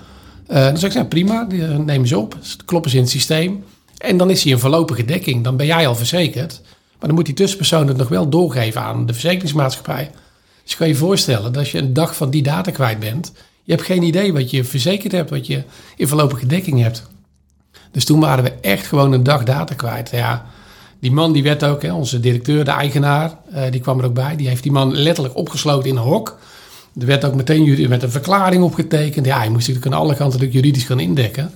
Uh, 0.49 0.65
dan 0.65 0.79
zeg 0.79 0.91
ik, 0.91 0.97
ja, 0.97 1.05
prima, 1.05 1.45
die 1.45 1.67
eh, 1.67 1.77
nemen 1.77 2.09
ze 2.09 2.19
op. 2.19 2.37
Kloppen 2.65 2.91
ze 2.91 2.97
in 2.97 3.03
het 3.03 3.13
systeem. 3.13 3.65
En 4.03 4.17
dan 4.17 4.31
is 4.31 4.43
hij 4.43 4.53
een 4.53 4.59
voorlopige 4.59 5.05
dekking. 5.05 5.45
Dan 5.45 5.57
ben 5.57 5.67
jij 5.67 5.87
al 5.87 5.95
verzekerd. 5.95 6.61
Maar 6.99 7.09
dan 7.09 7.15
moet 7.15 7.27
die 7.27 7.35
tussenpersoon 7.35 7.89
het 7.89 7.97
nog 7.97 8.09
wel 8.09 8.29
doorgeven 8.29 8.81
aan 8.81 9.07
de 9.07 9.13
verzekeringsmaatschappij. 9.13 10.11
Dus 10.65 10.77
kan 10.77 10.89
je 10.89 10.95
voorstellen 10.95 11.43
dat 11.43 11.57
als 11.57 11.73
je 11.73 11.79
een 11.79 11.93
dag 11.93 12.17
van 12.17 12.31
die 12.31 12.43
data 12.43 12.71
kwijt 12.71 12.99
bent... 12.99 13.33
je 13.63 13.73
hebt 13.73 13.85
geen 13.85 14.03
idee 14.03 14.33
wat 14.33 14.51
je 14.51 14.65
verzekerd 14.65 15.13
hebt, 15.13 15.31
wat 15.31 15.47
je 15.47 15.63
in 15.97 16.09
voorlopige 16.09 16.47
dekking 16.47 16.81
hebt. 16.83 17.07
Dus 17.91 18.05
toen 18.05 18.21
waren 18.21 18.45
we 18.45 18.53
echt 18.61 18.87
gewoon 18.87 19.13
een 19.13 19.23
dag 19.23 19.45
data 19.45 19.75
kwijt. 19.75 20.11
Ja, 20.11 20.47
die 21.01 21.13
man 21.13 21.33
die 21.33 21.43
werd 21.43 21.65
ook, 21.65 21.83
hè, 21.83 21.93
onze 21.93 22.21
directeur, 22.21 22.65
de 22.65 22.71
eigenaar, 22.71 23.39
uh, 23.55 23.63
die 23.71 23.81
kwam 23.81 23.99
er 23.99 24.05
ook 24.05 24.15
bij. 24.15 24.37
Die 24.37 24.49
heeft 24.49 24.63
die 24.63 24.73
man 24.73 24.95
letterlijk 24.95 25.37
opgesloten 25.37 25.89
in 25.89 25.97
een 25.97 26.03
hok... 26.03 26.39
Er 27.01 27.07
werd 27.07 27.25
ook 27.25 27.35
meteen 27.35 27.89
met 27.89 28.03
een 28.03 28.11
verklaring 28.11 28.63
opgetekend. 28.63 29.27
Ja, 29.27 29.43
je 29.43 29.51
moest 29.51 29.69
natuurlijk 29.69 29.95
aan 29.95 30.01
alle 30.01 30.15
kanten 30.15 30.51
juridisch 30.51 30.85
gaan 30.85 31.01
indekken. 31.01 31.51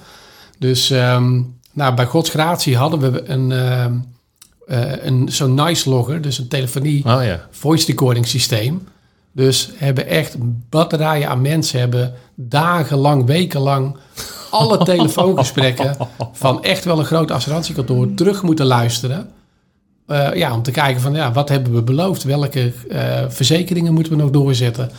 Dus 0.58 0.90
um, 0.90 1.58
nou, 1.76 1.94
bij 1.94 2.06
Gods 2.06 2.30
gratie 2.30 2.76
hadden 2.76 3.12
we 3.12 3.28
een, 3.28 3.50
uh, 3.50 5.04
een 5.04 5.28
zo'n 5.28 5.54
nice 5.54 5.90
logger, 5.90 6.20
dus 6.20 6.38
een 6.38 6.48
telefonie 6.48 7.04
oh, 7.04 7.24
ja. 7.24 7.46
voice 7.50 7.86
recording 7.86 8.26
systeem. 8.26 8.88
Dus 9.32 9.70
hebben 9.76 10.06
echt 10.06 10.36
batterijen 10.70 11.28
aan 11.28 11.40
mensen 11.40 11.78
hebben 11.78 12.14
dagenlang, 12.34 13.26
wekenlang 13.26 13.96
alle 14.50 14.84
telefoongesprekken 14.94 15.96
van 16.32 16.62
echt 16.62 16.84
wel 16.84 16.98
een 16.98 17.04
groot 17.04 17.30
assurantiekantoor 17.30 18.14
terug 18.14 18.42
moeten 18.42 18.66
luisteren. 18.66 19.28
Uh, 20.08 20.34
ja, 20.34 20.54
om 20.54 20.62
te 20.62 20.70
kijken 20.70 21.00
van 21.00 21.14
ja, 21.14 21.32
wat 21.32 21.48
hebben 21.48 21.74
we 21.74 21.82
beloofd? 21.82 22.22
Welke 22.22 22.72
uh, 22.88 23.24
verzekeringen 23.28 23.92
moeten 23.92 24.12
we 24.12 24.18
nog 24.18 24.30
doorzetten? 24.30 24.90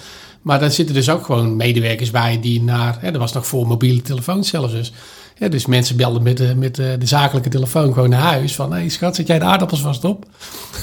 Maar 0.41 0.59
daar 0.59 0.71
zitten 0.71 0.95
dus 0.95 1.09
ook 1.09 1.25
gewoon 1.25 1.55
medewerkers 1.55 2.11
bij 2.11 2.39
die 2.39 2.61
naar, 2.61 2.97
hè, 2.99 3.11
dat 3.11 3.21
was 3.21 3.33
nog 3.33 3.47
voor 3.47 3.67
mobiele 3.67 4.01
telefoons 4.01 4.49
zelfs 4.49 4.73
dus. 4.73 4.93
Ja, 5.39 5.47
dus 5.47 5.65
mensen 5.65 5.97
belden 5.97 6.23
met, 6.23 6.37
de, 6.37 6.55
met 6.55 6.75
de, 6.75 6.95
de, 6.99 7.05
zakelijke 7.05 7.49
telefoon 7.49 7.93
gewoon 7.93 8.09
naar 8.09 8.21
huis. 8.21 8.55
Van, 8.55 8.71
hé 8.71 8.79
hey, 8.79 8.89
schat, 8.89 9.15
zet 9.15 9.27
jij 9.27 9.39
de 9.39 9.45
aardappels 9.45 9.81
vast 9.81 10.03
op? 10.03 10.25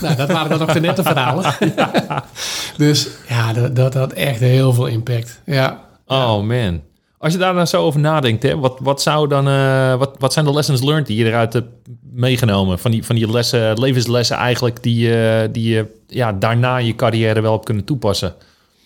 nou, 0.01 0.17
dat 0.17 0.29
waren 0.29 0.49
dan 0.49 0.59
nog 0.59 0.73
de 0.73 0.81
nette 0.81 1.03
verhalen. 1.03 1.55
dus 2.77 3.09
ja, 3.29 3.53
dat, 3.53 3.77
dat 3.77 3.95
had 3.95 4.13
echt 4.13 4.41
heel 4.41 4.73
veel 4.73 4.87
impact. 4.87 5.41
Ja. 5.45 5.81
Oh 6.07 6.43
man. 6.43 6.81
Als 7.19 7.33
je 7.33 7.39
daar 7.39 7.55
dan 7.55 7.67
zo 7.67 7.83
over 7.83 8.01
nadenkt, 8.01 8.43
hè, 8.43 8.59
wat, 8.59 8.79
wat, 8.83 9.03
zou 9.03 9.29
dan, 9.29 9.49
uh, 9.49 9.95
wat, 9.95 10.15
wat 10.19 10.33
zijn 10.33 10.45
de 10.45 10.53
lessons 10.53 10.83
learned 10.83 11.07
die 11.07 11.19
je 11.19 11.25
eruit 11.25 11.53
hebt 11.53 11.69
meegenomen? 12.13 12.79
Van 12.79 12.91
die, 12.91 13.05
van 13.05 13.17
die 13.17 13.31
lessen, 13.31 13.79
levenslessen 13.79 14.37
eigenlijk, 14.37 14.83
die, 14.83 15.09
uh, 15.09 15.41
die 15.53 15.75
je 15.75 15.87
ja, 16.07 16.33
daarna 16.33 16.77
je 16.77 16.95
carrière 16.95 17.41
wel 17.41 17.53
hebt 17.53 17.65
kunnen 17.65 17.85
toepassen? 17.85 18.35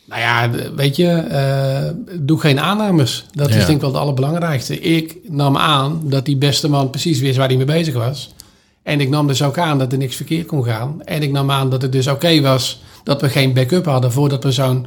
Nou 0.09 0.21
ja, 0.21 0.51
weet 0.75 0.97
je, 0.97 1.25
uh, 1.31 2.17
doe 2.21 2.41
geen 2.41 2.61
aannames. 2.61 3.27
Dat 3.33 3.49
is 3.49 3.55
denk 3.55 3.69
ik 3.69 3.81
wel 3.81 3.91
het 3.91 4.01
allerbelangrijkste. 4.01 4.81
Ik 4.81 5.17
nam 5.29 5.57
aan 5.57 6.01
dat 6.05 6.25
die 6.25 6.37
beste 6.37 6.69
man 6.69 6.91
precies 6.91 7.21
wist 7.21 7.37
waar 7.37 7.49
hij 7.49 7.57
mee 7.57 7.67
bezig 7.67 7.95
was. 7.95 8.35
En 8.83 9.01
ik 9.01 9.09
nam 9.09 9.27
dus 9.27 9.43
ook 9.43 9.59
aan 9.59 9.79
dat 9.79 9.93
er 9.93 9.99
niks 9.99 10.17
verkeerd 10.17 10.47
kon 10.47 10.65
gaan. 10.65 11.03
En 11.05 11.23
ik 11.23 11.33
nam 11.33 11.51
aan 11.51 11.71
dat 11.71 11.83
het 11.83 11.93
dus 11.93 12.07
oké 12.07 12.41
was 12.41 12.83
dat 13.05 13.21
we 13.21 13.29
geen 13.29 13.53
backup 13.53 13.85
hadden 13.85 14.13
voordat 14.13 14.45
we 14.45 14.53
zo'n 14.53 14.87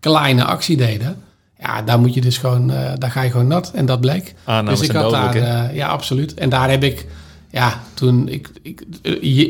kleine 0.00 0.44
actie 0.44 0.76
deden. 0.76 1.16
Ja, 1.58 1.82
daar 1.82 2.00
moet 2.00 2.14
je 2.14 2.20
dus 2.20 2.38
gewoon, 2.38 2.70
uh, 2.70 2.92
daar 2.98 3.10
ga 3.10 3.22
je 3.22 3.30
gewoon 3.30 3.46
nat. 3.46 3.70
En 3.74 3.86
dat 3.86 4.00
bleek. 4.00 4.34
Aannames 4.44 4.78
dus 4.78 4.88
ik 4.88 4.94
had 4.94 5.10
daar, 5.10 5.36
uh, 5.36 5.74
ja, 5.74 5.88
absoluut. 5.88 6.34
En 6.34 6.48
daar 6.48 6.70
heb 6.70 6.82
ik, 6.82 7.06
ja, 7.50 7.82
toen, 7.94 8.28
ik, 8.28 8.50
ik, 8.62 8.82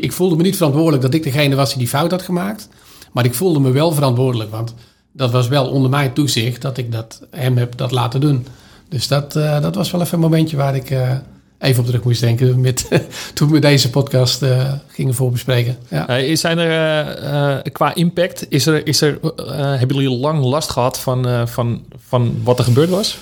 ik 0.01 0.11
voelde 0.11 0.35
me 0.35 0.43
niet 0.43 0.55
verantwoordelijk 0.55 1.01
dat 1.01 1.13
ik 1.13 1.23
degene 1.23 1.55
was 1.55 1.69
die 1.69 1.77
die 1.77 1.87
fout 1.87 2.11
had 2.11 2.21
gemaakt. 2.21 2.69
Maar 3.11 3.25
ik 3.25 3.33
voelde 3.33 3.59
me 3.59 3.71
wel 3.71 3.91
verantwoordelijk, 3.91 4.51
want 4.51 4.73
dat 5.17 5.31
was 5.31 5.47
wel 5.47 5.67
onder 5.67 5.89
mijn 5.89 6.13
toezicht 6.13 6.61
dat 6.61 6.77
ik 6.77 6.91
dat 6.91 7.21
hem 7.31 7.57
heb 7.57 7.77
dat 7.77 7.91
laten 7.91 8.19
doen. 8.19 8.47
Dus 8.89 9.07
dat, 9.07 9.35
uh, 9.35 9.61
dat 9.61 9.75
was 9.75 9.91
wel 9.91 10.01
even 10.01 10.13
een 10.13 10.19
momentje 10.19 10.57
waar 10.57 10.75
ik 10.75 10.89
uh, 10.89 11.11
even 11.59 11.79
op 11.79 11.85
terug 11.85 12.03
moest 12.03 12.21
denken 12.21 12.61
met, 12.61 12.87
toen 13.33 13.51
we 13.51 13.59
deze 13.59 13.89
podcast 13.89 14.43
uh, 14.43 14.71
gingen 14.87 15.13
voorbespreken. 15.13 15.77
Ja. 15.89 16.35
zijn 16.35 16.57
er 16.57 17.71
qua 17.71 17.95
impact, 17.95 18.45
is 18.49 18.65
er, 18.65 18.87
is 18.87 19.01
er, 19.01 19.19
hebben 19.53 19.97
jullie 19.97 20.17
lang 20.17 20.43
last 20.43 20.69
gehad 20.69 20.99
van, 20.99 21.47
van, 21.47 21.83
van 22.07 22.39
wat 22.43 22.59
er 22.59 22.65
gebeurd 22.65 22.89
was? 22.89 23.17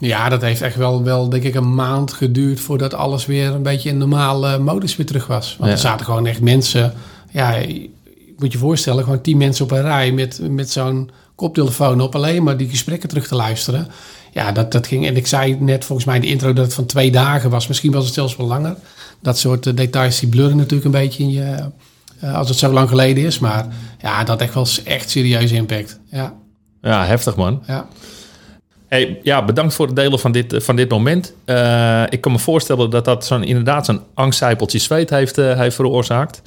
Ja, 0.00 0.28
dat 0.28 0.42
heeft 0.42 0.60
echt 0.60 0.76
wel, 0.76 1.02
wel, 1.02 1.28
denk 1.28 1.42
ik, 1.42 1.54
een 1.54 1.74
maand 1.74 2.12
geduurd 2.12 2.60
voordat 2.60 2.94
alles 2.94 3.26
weer 3.26 3.54
een 3.54 3.62
beetje 3.62 3.88
in 3.88 3.98
normale 3.98 4.58
modus 4.58 4.96
weer 4.96 5.06
terug 5.06 5.26
was. 5.26 5.56
Want 5.58 5.70
ja. 5.70 5.76
er 5.76 5.82
zaten 5.82 6.06
gewoon 6.06 6.26
echt 6.26 6.40
mensen, 6.40 6.92
ja, 7.30 7.54
moet 8.42 8.52
je 8.52 8.58
voorstellen, 8.58 9.04
gewoon 9.04 9.20
tien 9.20 9.36
mensen 9.36 9.64
op 9.64 9.70
een 9.70 9.82
rij 9.82 10.12
met, 10.12 10.40
met 10.50 10.70
zo'n 10.70 11.10
koptelefoon 11.34 12.00
op, 12.00 12.14
alleen 12.14 12.42
maar 12.42 12.56
die 12.56 12.68
gesprekken 12.68 13.08
terug 13.08 13.28
te 13.28 13.34
luisteren. 13.34 13.88
Ja, 14.32 14.52
dat, 14.52 14.72
dat 14.72 14.86
ging. 14.86 15.06
En 15.06 15.16
ik 15.16 15.26
zei 15.26 15.56
net 15.60 15.84
volgens 15.84 16.06
mij 16.06 16.16
in 16.16 16.22
de 16.22 16.28
intro 16.28 16.52
dat 16.52 16.64
het 16.64 16.74
van 16.74 16.86
twee 16.86 17.10
dagen 17.10 17.50
was. 17.50 17.66
Misschien 17.66 17.92
was 17.92 18.04
het 18.04 18.14
zelfs 18.14 18.36
wel 18.36 18.46
langer. 18.46 18.76
Dat 19.20 19.38
soort 19.38 19.66
uh, 19.66 19.76
details 19.76 20.20
die 20.20 20.28
blurren 20.28 20.56
natuurlijk 20.56 20.84
een 20.84 20.90
beetje 21.00 21.22
in 21.22 21.30
je. 21.30 21.70
Uh, 22.24 22.34
als 22.36 22.48
het 22.48 22.58
zo 22.58 22.72
lang 22.72 22.88
geleden 22.88 23.24
is. 23.24 23.38
Maar 23.38 23.66
ja, 24.00 24.24
dat 24.24 24.40
echt 24.40 24.54
wel 24.54 24.66
echt 24.84 25.10
serieuze 25.10 25.54
impact. 25.54 26.00
Ja, 26.10 26.34
ja 26.82 27.04
heftig 27.06 27.36
man. 27.36 27.62
Ja. 27.66 27.86
Hey, 28.88 29.20
ja, 29.22 29.44
bedankt 29.44 29.74
voor 29.74 29.86
het 29.86 29.96
delen 29.96 30.18
van 30.18 30.32
dit, 30.32 30.54
van 30.58 30.76
dit 30.76 30.90
moment. 30.90 31.32
Uh, 31.46 32.02
ik 32.08 32.20
kan 32.20 32.32
me 32.32 32.38
voorstellen 32.38 32.90
dat 32.90 33.04
dat 33.04 33.26
zo'n, 33.26 33.44
inderdaad 33.44 33.86
zo'n 33.86 34.00
angstcijpeltje 34.14 34.78
zweet 34.78 35.10
heeft, 35.10 35.36
heeft 35.36 35.74
veroorzaakt. 35.74 36.42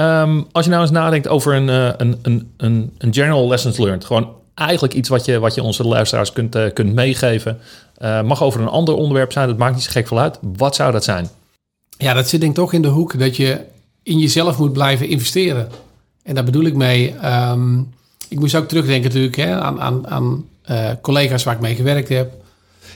Um, 0.00 0.46
als 0.52 0.64
je 0.64 0.70
nou 0.70 0.82
eens 0.82 0.90
nadenkt 0.90 1.28
over 1.28 1.54
een, 1.54 1.68
uh, 1.68 1.90
een, 1.96 2.18
een, 2.22 2.50
een, 2.56 2.92
een 2.98 3.14
general 3.14 3.48
lessons 3.48 3.78
learned. 3.78 4.04
Gewoon 4.04 4.28
eigenlijk 4.54 4.94
iets 4.94 5.08
wat 5.08 5.24
je, 5.24 5.38
wat 5.38 5.54
je 5.54 5.62
onze 5.62 5.84
luisteraars 5.84 6.32
kunt, 6.32 6.56
uh, 6.56 6.72
kunt 6.72 6.94
meegeven. 6.94 7.58
Uh, 7.98 8.22
mag 8.22 8.42
over 8.42 8.60
een 8.60 8.68
ander 8.68 8.94
onderwerp 8.94 9.32
zijn, 9.32 9.48
dat 9.48 9.56
maakt 9.56 9.74
niet 9.74 9.84
zo 9.84 9.90
gek 9.90 10.06
veel 10.06 10.18
uit. 10.18 10.38
Wat 10.56 10.74
zou 10.74 10.92
dat 10.92 11.04
zijn? 11.04 11.28
Ja, 11.98 12.12
dat 12.12 12.28
zit 12.28 12.40
denk 12.40 12.52
ik 12.52 12.58
toch 12.58 12.72
in 12.72 12.82
de 12.82 12.88
hoek 12.88 13.18
dat 13.18 13.36
je 13.36 13.60
in 14.02 14.18
jezelf 14.18 14.58
moet 14.58 14.72
blijven 14.72 15.08
investeren. 15.08 15.68
En 16.22 16.34
daar 16.34 16.44
bedoel 16.44 16.64
ik 16.64 16.74
mee. 16.74 17.14
Um, 17.24 17.94
ik 18.28 18.38
moest 18.38 18.54
ook 18.54 18.68
terugdenken 18.68 19.08
natuurlijk 19.08 19.36
hè, 19.36 19.60
aan, 19.60 19.80
aan, 19.80 20.08
aan 20.08 20.44
collega's 21.00 21.44
waar 21.44 21.54
ik 21.54 21.60
mee 21.60 21.74
gewerkt 21.74 22.08
heb. 22.08 22.32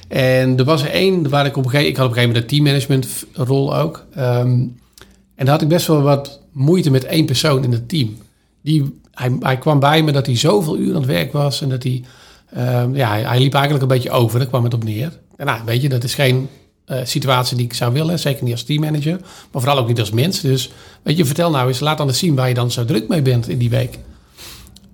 En 0.09 0.59
er 0.59 0.65
was 0.65 0.83
er 0.83 0.91
één 0.91 1.29
waar 1.29 1.47
ik 1.47 1.57
op 1.57 1.65
een 1.65 1.71
gegeven 1.71 1.87
moment... 1.87 1.89
Ik 1.89 1.97
had 1.97 2.07
op 2.07 2.13
een 2.13 2.17
gegeven 2.17 2.29
moment 2.29 2.43
een 2.43 2.49
teammanagement 2.49 3.25
rol 3.49 3.77
ook. 3.77 4.05
Um, 4.19 4.79
en 5.35 5.45
daar 5.45 5.55
had 5.55 5.63
ik 5.63 5.69
best 5.69 5.87
wel 5.87 6.03
wat 6.03 6.40
moeite 6.53 6.91
met 6.91 7.05
één 7.05 7.27
persoon 7.27 7.65
in 7.65 7.73
het 7.73 7.89
team. 7.89 8.17
Die, 8.63 9.01
hij, 9.11 9.37
hij 9.41 9.59
kwam 9.59 9.81
bij 9.81 10.03
me 10.03 10.13
dat 10.13 10.27
hij 10.27 10.37
zoveel 10.37 10.77
uur 10.77 10.89
aan 10.89 11.01
het 11.01 11.11
werk 11.11 11.33
was 11.33 11.63
en 11.63 11.69
dat 11.69 11.83
hij, 11.83 12.05
um, 12.57 12.97
ja, 12.97 13.11
hij, 13.11 13.39
liep 13.39 13.55
eigenlijk 13.55 13.83
een 13.83 13.97
beetje 13.97 14.11
over. 14.11 14.39
Daar 14.39 14.49
kwam 14.49 14.65
het 14.65 14.75
op 14.75 14.85
neer. 14.85 15.19
En 15.37 15.47
nou, 15.47 15.61
weet 15.65 15.83
je, 15.83 15.89
dat 15.89 16.05
is 16.05 16.15
geen 16.15 16.49
uh, 16.87 16.99
situatie 17.05 17.57
die 17.57 17.67
ik 17.67 17.75
zou 17.75 17.93
willen, 17.93 18.19
zeker 18.19 18.45
niet 18.45 18.53
als 18.53 18.63
teammanager, 18.63 19.21
maar 19.53 19.63
vooral 19.63 19.79
ook 19.79 19.89
niet 19.89 20.01
als 20.01 20.11
mens. 20.11 20.41
Dus 20.41 20.71
weet 21.03 21.17
je, 21.17 21.25
vertel 21.25 21.51
nou 21.51 21.69
eens, 21.69 21.81
laat 21.81 21.99
dan 21.99 22.09
eens 22.09 22.19
zien 22.19 22.35
waar 22.35 22.49
je 22.49 22.55
dan 22.55 22.71
zo 22.71 22.85
druk 22.85 23.09
mee 23.09 23.23
bent 23.23 23.49
in 23.49 23.59
die 23.59 23.71
week. 23.71 23.99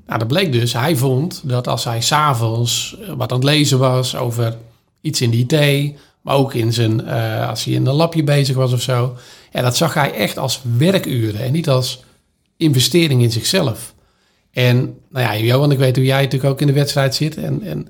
Nou, 0.06 0.18
dat 0.18 0.28
bleek 0.28 0.52
dus, 0.52 0.72
hij 0.72 0.96
vond 0.96 1.42
dat 1.44 1.68
als 1.68 1.84
hij 1.84 2.00
s'avonds 2.00 2.96
wat 3.16 3.32
aan 3.32 3.38
het 3.38 3.46
lezen 3.46 3.78
was 3.78 4.16
over 4.16 4.56
iets 5.00 5.20
in 5.20 5.30
de 5.30 5.36
IT, 5.36 5.96
maar 6.26 6.36
ook 6.36 6.54
in 6.54 6.72
zijn, 6.72 7.00
uh, 7.04 7.48
als 7.48 7.64
hij 7.64 7.74
in 7.74 7.86
een 7.86 7.94
lapje 7.94 8.24
bezig 8.24 8.56
was 8.56 8.72
of 8.72 8.82
zo, 8.82 9.16
en 9.52 9.62
dat 9.62 9.76
zag 9.76 9.94
hij 9.94 10.12
echt 10.12 10.38
als 10.38 10.60
werkuren 10.76 11.40
en 11.40 11.52
niet 11.52 11.68
als 11.68 12.02
investering 12.56 13.22
in 13.22 13.32
zichzelf. 13.32 13.94
En 14.50 14.98
nou 15.10 15.26
ja, 15.26 15.44
Johan, 15.44 15.72
ik 15.72 15.78
weet 15.78 15.96
hoe 15.96 16.04
jij 16.04 16.22
natuurlijk 16.22 16.52
ook 16.52 16.60
in 16.60 16.66
de 16.66 16.72
wedstrijd 16.72 17.14
zit. 17.14 17.36
En, 17.36 17.62
en 17.62 17.88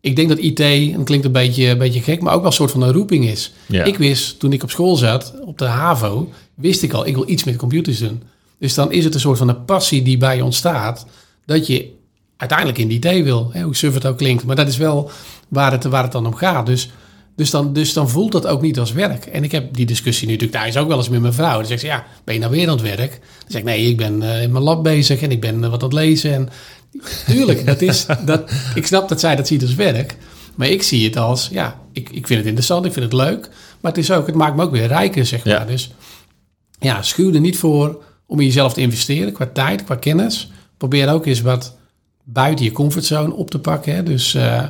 ik 0.00 0.16
denk 0.16 0.28
dat 0.28 0.38
IT, 0.38 0.60
en 0.60 0.92
dat 0.92 1.04
klinkt 1.04 1.24
een 1.24 1.32
beetje, 1.32 1.68
een 1.68 1.78
beetje 1.78 2.00
gek, 2.00 2.20
maar 2.20 2.32
ook 2.32 2.40
wel 2.40 2.50
een 2.50 2.56
soort 2.56 2.70
van 2.70 2.82
een 2.82 2.92
roeping 2.92 3.26
is. 3.26 3.52
Ja. 3.66 3.84
Ik 3.84 3.96
wist, 3.96 4.38
toen 4.38 4.52
ik 4.52 4.62
op 4.62 4.70
school 4.70 4.96
zat, 4.96 5.34
op 5.40 5.58
de 5.58 5.64
HAVO, 5.64 6.32
wist 6.54 6.82
ik 6.82 6.92
al, 6.92 7.06
ik 7.06 7.14
wil 7.14 7.28
iets 7.28 7.44
met 7.44 7.56
computers 7.56 7.98
doen. 7.98 8.22
Dus 8.58 8.74
dan 8.74 8.92
is 8.92 9.04
het 9.04 9.14
een 9.14 9.20
soort 9.20 9.38
van 9.38 9.48
een 9.48 9.64
passie 9.64 10.02
die 10.02 10.16
bij 10.16 10.36
je 10.36 10.44
ontstaat, 10.44 11.06
dat 11.46 11.66
je 11.66 11.92
uiteindelijk 12.36 12.78
in 12.78 12.90
IT 12.90 13.24
wil. 13.24 13.50
Hè, 13.52 13.62
hoe 13.62 13.76
suf 13.76 13.94
het 13.94 14.06
ook 14.06 14.18
klinkt, 14.18 14.44
maar 14.44 14.56
dat 14.56 14.68
is 14.68 14.76
wel 14.76 15.10
waar 15.48 15.72
het, 15.72 15.84
waar 15.84 16.02
het 16.02 16.12
dan 16.12 16.26
om 16.26 16.34
gaat. 16.34 16.66
Dus, 16.66 16.90
dus, 17.36 17.50
dan, 17.50 17.72
dus 17.72 17.92
dan 17.92 18.10
voelt 18.10 18.32
dat 18.32 18.46
ook 18.46 18.62
niet 18.62 18.78
als 18.78 18.92
werk. 18.92 19.26
En 19.26 19.44
ik 19.44 19.52
heb 19.52 19.74
die 19.74 19.86
discussie 19.86 20.26
nu 20.26 20.32
natuurlijk 20.32 20.62
thuis 20.62 20.76
ook 20.76 20.88
wel 20.88 20.96
eens 20.96 21.08
met 21.08 21.20
mijn 21.20 21.32
vrouw. 21.32 21.56
Dan 21.58 21.66
zegt 21.66 21.80
ze, 21.80 21.86
ja, 21.86 22.06
ben 22.24 22.34
je 22.34 22.40
nou 22.40 22.52
weer 22.52 22.68
aan 22.68 22.78
het 22.78 22.96
werk? 22.96 23.10
Dan 23.10 23.48
zeg 23.48 23.60
ik, 23.60 23.66
nee, 23.66 23.88
ik 23.88 23.96
ben 23.96 24.22
eh, 24.22 24.42
in 24.42 24.52
mijn 24.52 24.64
lab 24.64 24.82
bezig 24.82 25.22
en 25.22 25.30
ik 25.30 25.40
ben 25.40 25.64
eh, 25.64 25.70
wat 25.70 25.82
aan 25.82 25.88
het 25.88 25.98
lezen. 25.98 26.32
En 26.32 26.48
tuurlijk, 27.26 27.66
dat 27.66 27.82
is, 27.82 28.06
dat, 28.26 28.50
ik 28.74 28.86
snap 28.86 29.08
dat 29.08 29.20
zij 29.20 29.36
dat 29.36 29.46
ziet 29.46 29.62
als 29.62 29.74
werk. 29.74 30.16
Maar 30.54 30.68
ik 30.68 30.82
zie 30.82 31.04
het 31.04 31.16
als, 31.16 31.48
ja, 31.52 31.80
ik, 31.92 32.08
ik 32.10 32.26
vind 32.26 32.38
het 32.38 32.48
interessant, 32.48 32.84
ik 32.84 32.92
vind 32.92 33.04
het 33.04 33.14
leuk. 33.14 33.48
Maar 33.80 33.92
het, 33.92 34.00
is 34.00 34.10
ook, 34.10 34.26
het 34.26 34.34
maakt 34.34 34.56
me 34.56 34.62
ook 34.62 34.70
weer 34.70 34.86
rijker, 34.86 35.26
zeg 35.26 35.44
maar. 35.44 35.54
Ja. 35.54 35.64
Dus 35.64 35.90
ja, 36.78 37.02
schuw 37.02 37.32
er 37.32 37.40
niet 37.40 37.58
voor 37.58 38.02
om 38.26 38.40
in 38.40 38.46
jezelf 38.46 38.72
te 38.72 38.80
investeren 38.80 39.32
qua 39.32 39.46
tijd, 39.46 39.84
qua 39.84 39.94
kennis. 39.94 40.50
Probeer 40.76 41.12
ook 41.12 41.26
eens 41.26 41.40
wat 41.40 41.76
buiten 42.24 42.64
je 42.64 42.72
comfortzone 42.72 43.34
op 43.34 43.50
te 43.50 43.58
pakken. 43.58 43.94
Hè. 43.94 44.02
Dus 44.02 44.34
eh, 44.34 44.64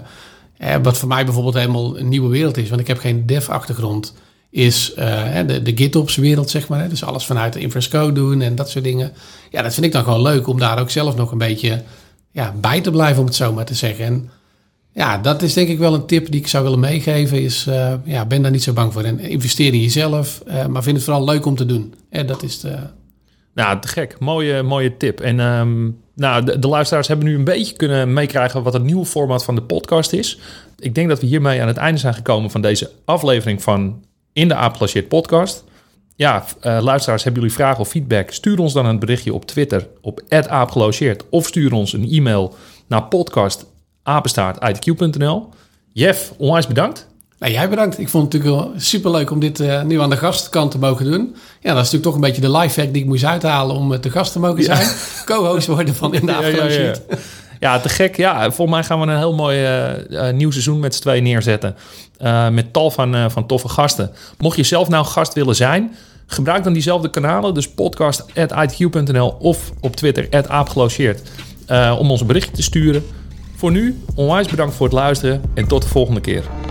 eh, 0.56 0.76
wat 0.82 0.98
voor 0.98 1.08
mij 1.08 1.24
bijvoorbeeld 1.24 1.54
helemaal 1.54 1.98
een 1.98 2.08
nieuwe 2.08 2.28
wereld 2.28 2.56
is, 2.56 2.68
want 2.68 2.80
ik 2.80 2.86
heb 2.86 2.98
geen 2.98 3.26
dev-achtergrond, 3.26 4.14
is 4.50 4.94
eh, 4.94 5.46
de, 5.46 5.62
de 5.62 5.76
GitOps-wereld, 5.76 6.50
zeg 6.50 6.68
maar. 6.68 6.88
Dus 6.88 7.04
alles 7.04 7.26
vanuit 7.26 7.52
de 7.52 7.60
infrascode 7.60 8.12
doen 8.12 8.40
en 8.40 8.54
dat 8.54 8.70
soort 8.70 8.84
dingen. 8.84 9.12
Ja, 9.50 9.62
dat 9.62 9.74
vind 9.74 9.86
ik 9.86 9.92
dan 9.92 10.04
gewoon 10.04 10.22
leuk 10.22 10.46
om 10.46 10.58
daar 10.58 10.80
ook 10.80 10.90
zelf 10.90 11.16
nog 11.16 11.32
een 11.32 11.38
beetje 11.38 11.82
ja, 12.30 12.54
bij 12.60 12.80
te 12.80 12.90
blijven, 12.90 13.20
om 13.20 13.26
het 13.26 13.34
zo 13.34 13.52
maar 13.52 13.64
te 13.64 13.74
zeggen. 13.74 14.04
En 14.04 14.30
ja, 14.94 15.18
dat 15.18 15.42
is 15.42 15.52
denk 15.52 15.68
ik 15.68 15.78
wel 15.78 15.94
een 15.94 16.06
tip 16.06 16.30
die 16.30 16.40
ik 16.40 16.46
zou 16.46 16.64
willen 16.64 16.80
meegeven. 16.80 17.42
Is, 17.42 17.66
eh, 17.66 17.94
ja, 18.04 18.26
ben 18.26 18.42
daar 18.42 18.50
niet 18.50 18.62
zo 18.62 18.72
bang 18.72 18.92
voor. 18.92 19.02
En 19.02 19.20
investeer 19.20 19.72
in 19.72 19.80
jezelf, 19.80 20.42
eh, 20.46 20.66
maar 20.66 20.82
vind 20.82 20.96
het 20.96 21.04
vooral 21.04 21.24
leuk 21.24 21.46
om 21.46 21.56
te 21.56 21.66
doen. 21.66 21.94
En 22.10 22.26
dat 22.26 22.42
is 22.42 22.60
de, 22.60 22.78
Nou, 23.54 23.80
te 23.80 23.88
gek. 23.88 24.18
Mooie, 24.18 24.62
mooie 24.62 24.96
tip. 24.96 25.20
En 25.20 25.40
ehm, 25.40 25.90
nou, 26.14 26.58
de, 26.60 26.68
luisteraars 26.68 27.08
hebben 27.08 27.26
nu 27.26 27.34
een 27.34 27.44
beetje 27.44 27.76
kunnen 27.76 28.12
meekrijgen 28.12 28.62
wat 28.62 28.72
het 28.72 28.82
nieuwe 28.82 29.06
format 29.06 29.44
van 29.44 29.54
de 29.54 29.62
podcast 29.62 30.12
is. 30.12 30.38
Ik 30.78 30.94
denk 30.94 31.08
dat 31.08 31.20
we 31.20 31.26
hiermee 31.26 31.60
aan 31.60 31.68
het 31.68 31.76
einde 31.76 32.00
zijn 32.00 32.14
gekomen 32.14 32.50
van 32.50 32.60
deze 32.60 32.90
aflevering 33.04 33.62
van 33.62 34.04
In 34.32 34.48
de 34.48 34.54
Aapgelanceerd 34.54 35.08
podcast. 35.08 35.64
Ja, 36.16 36.44
eh, 36.60 36.78
luisteraars, 36.82 37.24
hebben 37.24 37.42
jullie 37.42 37.56
vragen 37.56 37.80
of 37.80 37.88
feedback? 37.88 38.30
Stuur 38.30 38.58
ons 38.58 38.72
dan 38.72 38.86
een 38.86 38.98
berichtje 38.98 39.34
op 39.34 39.46
Twitter 39.46 39.88
op 40.00 40.20
@aapgelogeerd 40.28 41.28
of 41.28 41.46
stuur 41.46 41.72
ons 41.72 41.92
een 41.92 42.10
e-mail 42.10 42.54
naar 42.86 43.02
podcast@itq.nl. 43.02 45.48
Jeff, 45.92 46.32
onwijs 46.36 46.66
bedankt. 46.66 47.12
Nou, 47.44 47.56
jij 47.56 47.68
bedankt. 47.68 47.98
Ik 47.98 48.08
vond 48.08 48.32
het 48.32 48.42
natuurlijk 48.42 48.62
wel 48.62 48.80
superleuk 48.80 49.30
om 49.30 49.40
dit 49.40 49.60
eh, 49.60 49.82
nu 49.82 50.00
aan 50.00 50.10
de 50.10 50.16
gastkant 50.16 50.70
te 50.70 50.78
mogen 50.78 51.04
doen. 51.04 51.36
Ja, 51.60 51.74
dat 51.74 51.84
is 51.84 51.92
natuurlijk 51.92 52.02
toch 52.02 52.14
een 52.14 52.20
beetje 52.20 52.40
de 52.40 52.50
live 52.50 52.80
hack 52.80 52.92
die 52.92 53.02
ik 53.02 53.08
moest 53.08 53.24
uithalen 53.24 53.76
om 53.76 53.92
eh, 53.92 53.98
te 53.98 54.10
gast 54.10 54.32
te 54.32 54.38
mogen 54.38 54.64
zijn. 54.64 54.88
Co-host 55.24 55.66
worden 55.66 55.94
van 55.94 56.14
In 56.14 56.26
de 56.26 56.32
Ja, 56.32 56.46
ja, 56.46 56.94
ja. 57.60 57.80
Te 57.80 57.88
gek. 57.88 58.16
Ja, 58.16 58.42
volgens 58.42 58.70
mij 58.70 58.84
gaan 58.84 59.00
we 59.00 59.06
een 59.06 59.18
heel 59.18 59.34
mooi 59.34 59.64
eh, 59.64 60.32
nieuw 60.32 60.50
seizoen 60.50 60.80
met 60.80 60.94
z'n 60.94 61.00
tweeën 61.00 61.22
neerzetten. 61.22 61.76
Met 62.52 62.72
tal 62.72 62.90
van, 62.90 63.30
van 63.30 63.46
toffe 63.46 63.68
gasten. 63.68 64.10
Mocht 64.38 64.56
je 64.56 64.62
zelf 64.62 64.88
nou 64.88 65.04
gast 65.04 65.34
willen 65.34 65.56
zijn, 65.56 65.94
gebruik 66.26 66.64
dan 66.64 66.72
diezelfde 66.72 67.10
kanalen. 67.10 67.54
Dus 67.54 67.68
podcast.itq.nl 67.68 69.36
of 69.38 69.72
op 69.80 69.96
Twitter 69.96 70.28
aapgelogeerd. 70.48 71.20
om 71.98 72.10
ons 72.10 72.20
een 72.20 72.26
berichtje 72.26 72.52
te 72.52 72.62
sturen. 72.62 73.04
Voor 73.56 73.70
nu, 73.70 74.02
onwijs 74.14 74.46
bedankt 74.46 74.74
voor 74.74 74.86
het 74.86 74.94
luisteren 74.94 75.42
en 75.54 75.66
tot 75.66 75.82
de 75.82 75.88
volgende 75.88 76.20
keer. 76.20 76.63